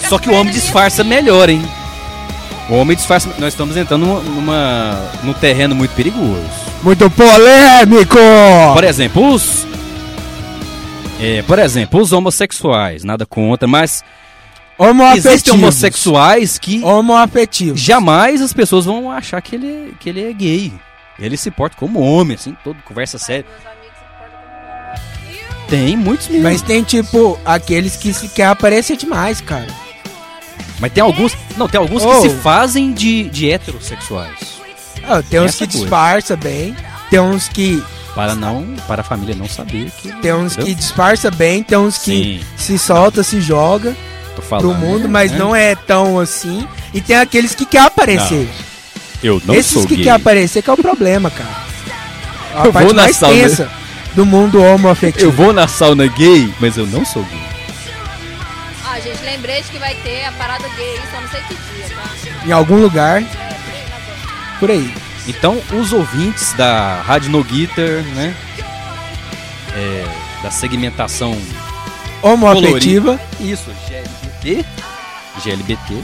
[0.10, 1.64] Só que o homem disfarça melhor, hein?
[2.72, 3.30] O homem disfarça.
[3.38, 6.42] Nós estamos entrando numa, numa, num terreno muito perigoso.
[6.82, 8.18] Muito polêmico!
[8.74, 9.68] Por exemplo, os.
[11.20, 14.04] É, por exemplo, os homossexuais, nada contra, mas
[14.78, 15.26] Homoafetivos.
[15.26, 17.80] existem homossexuais que Homoafetivos.
[17.80, 20.74] jamais as pessoas vão achar que ele, que ele é gay.
[21.20, 23.46] Ele se porta como homem, assim, todo conversa séria.
[25.68, 26.52] Tem muitos meninos.
[26.52, 29.68] Mas tem tipo aqueles que se quer aparecer demais, cara.
[30.82, 31.38] Mas tem alguns.
[31.56, 32.10] Não, tem alguns Oh.
[32.22, 34.60] que se fazem de, de heterossexuais.
[35.08, 35.80] Ah, tem uns Essa que coisa.
[35.80, 36.76] disfarça bem,
[37.10, 37.82] tem uns que
[38.16, 38.66] Para não.
[38.88, 40.12] Para a família não saber que.
[40.22, 40.76] tem uns que entendeu?
[40.76, 43.96] disfarça bem, tem uns que Sim, se solta, se joga
[44.36, 44.70] tô falando.
[44.72, 45.38] pro mundo, mas né?
[45.38, 46.68] não é tão assim.
[46.94, 48.50] E tem aqueles que quer aparecer.
[49.24, 50.06] Eu não Esses sou que gay.
[50.06, 51.72] quer aparecer que é o problema, cara.
[52.56, 53.34] A Eu parte vou na mais sauna.
[53.36, 53.70] tensa
[54.16, 55.26] do mundo homoafetivo.
[55.26, 57.40] Eu vou na sauna gay, mas eu não sou gay.
[59.04, 62.46] Gente, lembrei de que vai ter a parada gay, só não sei que dia, tá?
[62.46, 63.24] Em algum lugar,
[64.60, 64.94] por aí.
[65.28, 68.36] Então, os ouvintes da Rádio No Guitar, né?
[69.76, 70.06] é,
[70.44, 71.38] da segmentação
[72.22, 73.20] Homoafetiva.
[73.40, 74.66] Isso, GLBT.
[75.44, 76.04] GLBT.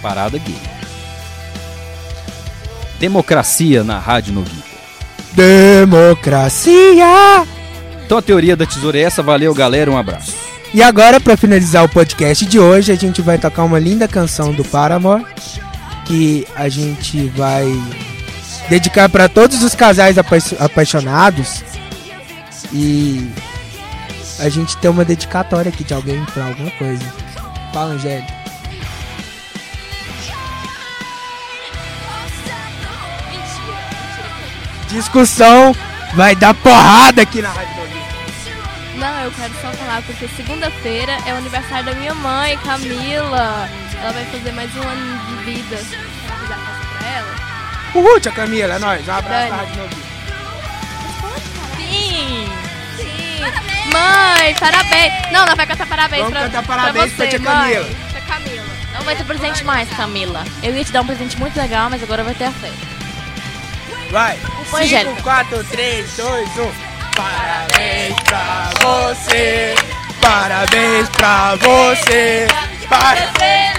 [0.00, 0.58] Parada gay.
[2.98, 4.62] Democracia na Rádio No Guitar.
[5.32, 7.04] Democracia!
[8.04, 9.22] Então a teoria da tesoura é essa.
[9.22, 9.90] Valeu, galera.
[9.90, 10.41] Um abraço.
[10.74, 14.52] E agora, pra finalizar o podcast de hoje, a gente vai tocar uma linda canção
[14.52, 15.24] do Paramore,
[16.06, 17.66] que a gente vai
[18.70, 21.62] dedicar pra todos os casais apa- apaixonados.
[22.72, 23.30] E
[24.38, 27.04] a gente tem uma dedicatória aqui de alguém pra alguma coisa.
[27.72, 28.32] Fala, Angélica.
[34.88, 35.74] Discussão
[36.14, 37.81] vai dar porrada aqui na Rádio.
[38.94, 43.68] Não, eu quero só falar porque segunda-feira é o aniversário da minha mãe, Camila.
[44.00, 45.76] Ela vai fazer mais um ano de vida.
[45.76, 47.34] Fazer a festa pra ela.
[47.94, 49.08] Uhul, tia Camila, é nóis.
[49.08, 50.02] Um abraço da Rádio Domingo.
[51.76, 52.48] Sim!
[52.96, 53.90] Sim!
[53.92, 55.12] Mãe, parabéns!
[55.32, 57.74] Não, não vai cantar parabéns Vamos pra, cantar parabéns pra pra você, tia mãe.
[57.74, 57.88] Camila.
[58.10, 58.66] Tia Camila.
[58.94, 60.44] Não vai ter presente mais, Camila.
[60.62, 62.92] Eu ia te dar um presente muito legal, mas agora vai ter a festa.
[64.10, 64.38] Vai.
[64.72, 65.14] Oi, Angélica.
[65.16, 66.91] 5, 4, 3, 2, 1.
[67.14, 69.74] Parabéns pra você.
[70.20, 72.46] Parabéns pra você.
[72.88, 73.72] Parabéns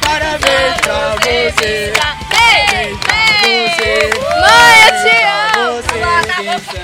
[0.00, 1.92] Parabéns pra você.
[1.92, 3.14] Parabéns pra
[3.44, 4.10] você.
[4.40, 5.16] Mãe, eu te
[5.58, 5.82] amo!
[5.82, 6.78] Você.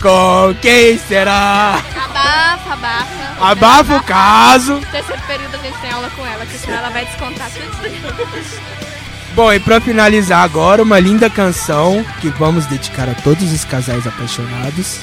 [0.00, 1.82] Com quem será?
[1.96, 3.24] Abafa, abafa.
[3.40, 4.80] Abafa o caso.
[4.92, 8.93] Terceiro período a gente tem aula com ela, que senão ela vai descontar tudo.
[9.34, 14.06] Bom, e pra finalizar agora, uma linda canção que vamos dedicar a todos os casais
[14.06, 15.00] apaixonados.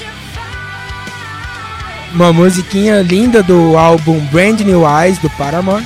[2.14, 5.84] Uma musiquinha linda do álbum Brand New Eyes do Paramore,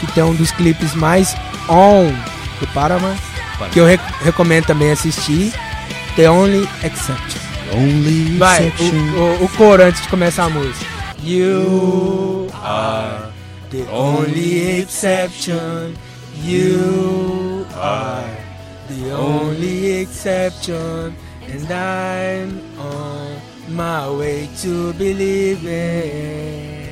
[0.00, 1.34] que tem um dos clipes mais
[1.68, 2.12] on
[2.60, 3.16] do Paramore,
[3.72, 5.52] que eu re- recomendo também assistir.
[6.16, 7.40] The Only Exception.
[7.72, 10.86] Only Vai, o, o, o coro antes de começar a música.
[11.22, 13.28] You are
[13.70, 15.92] the only exception.
[16.44, 17.47] You
[17.78, 18.36] are
[18.88, 21.14] the only exception.
[21.42, 26.88] And I'm on my way to believing.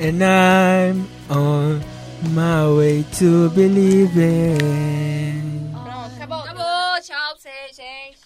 [0.00, 1.84] And I'm on
[2.32, 4.58] my way to believing.
[5.72, 6.40] Pronto, acabou.
[6.40, 8.18] Acabou, tchau pra vocês, gente.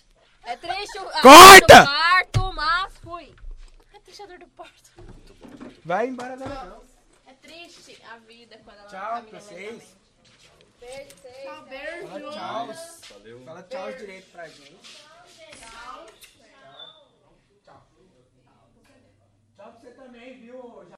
[0.45, 1.05] É triste o.
[1.21, 1.85] Corta!
[1.85, 3.35] Parto, mas fui.
[3.95, 4.91] É triste a dor do parto.
[5.85, 6.83] Vai embora agora não.
[7.27, 10.00] É triste a vida quando ela Tchau pra vocês.
[10.81, 12.09] Tchau, beijo.
[12.09, 13.19] Fala tchau.
[13.19, 13.45] Valeu.
[13.45, 13.99] Fala tchau beijo.
[13.99, 15.07] direito pra gente.
[15.59, 16.07] Tchau.
[17.63, 17.87] Tchau.
[19.57, 20.91] Tchau pra você também, viu?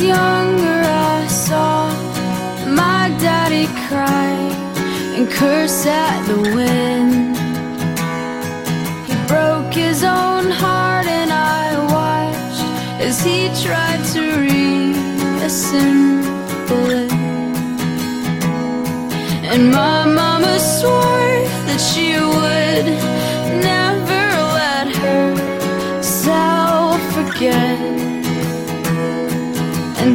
[0.00, 1.90] younger, I saw
[2.66, 4.32] my daddy cry
[5.16, 7.36] and curse at the wind.
[9.08, 12.64] He broke his own heart, and I watched
[13.00, 15.70] as he tried to reassemble
[17.02, 17.12] it.
[19.52, 21.34] And my mama swore
[21.66, 22.86] that she would.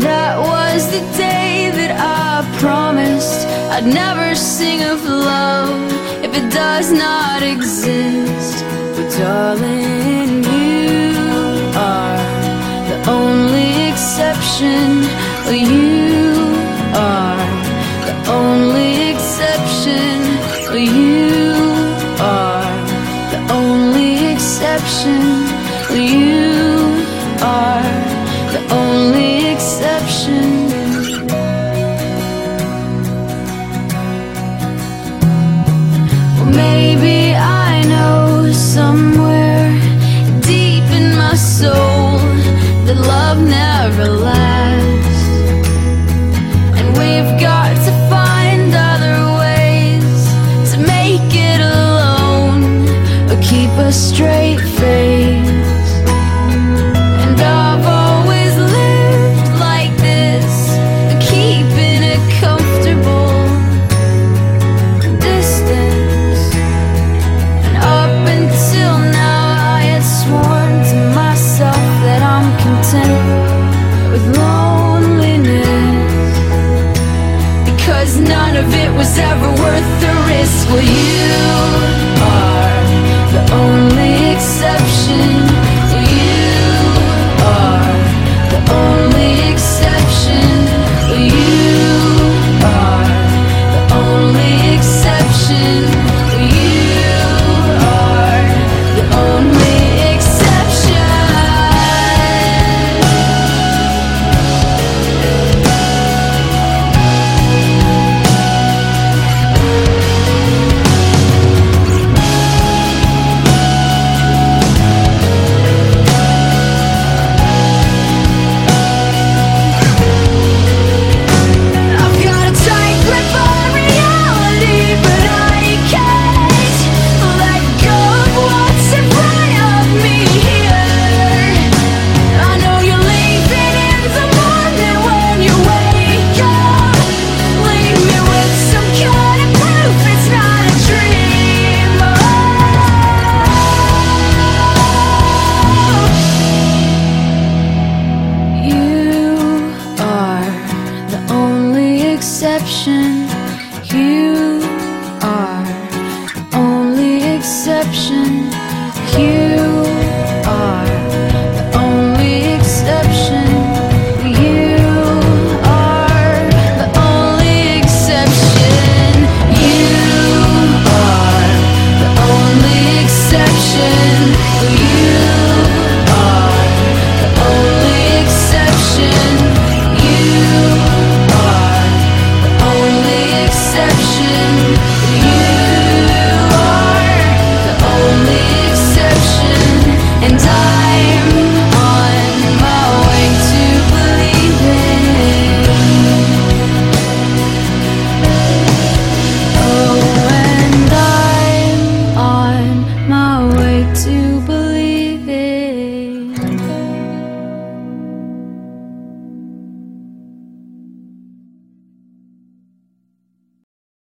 [0.04, 5.80] That was the day that I promised I'd never sing of love
[6.22, 8.66] if it does not exist.
[8.96, 11.16] But darling, you
[11.80, 12.20] are
[12.92, 15.08] the only exception.
[15.48, 16.52] You
[16.94, 17.48] are
[18.08, 20.20] the only exception.
[20.76, 21.54] You
[22.20, 22.76] are
[23.32, 25.33] the only exception.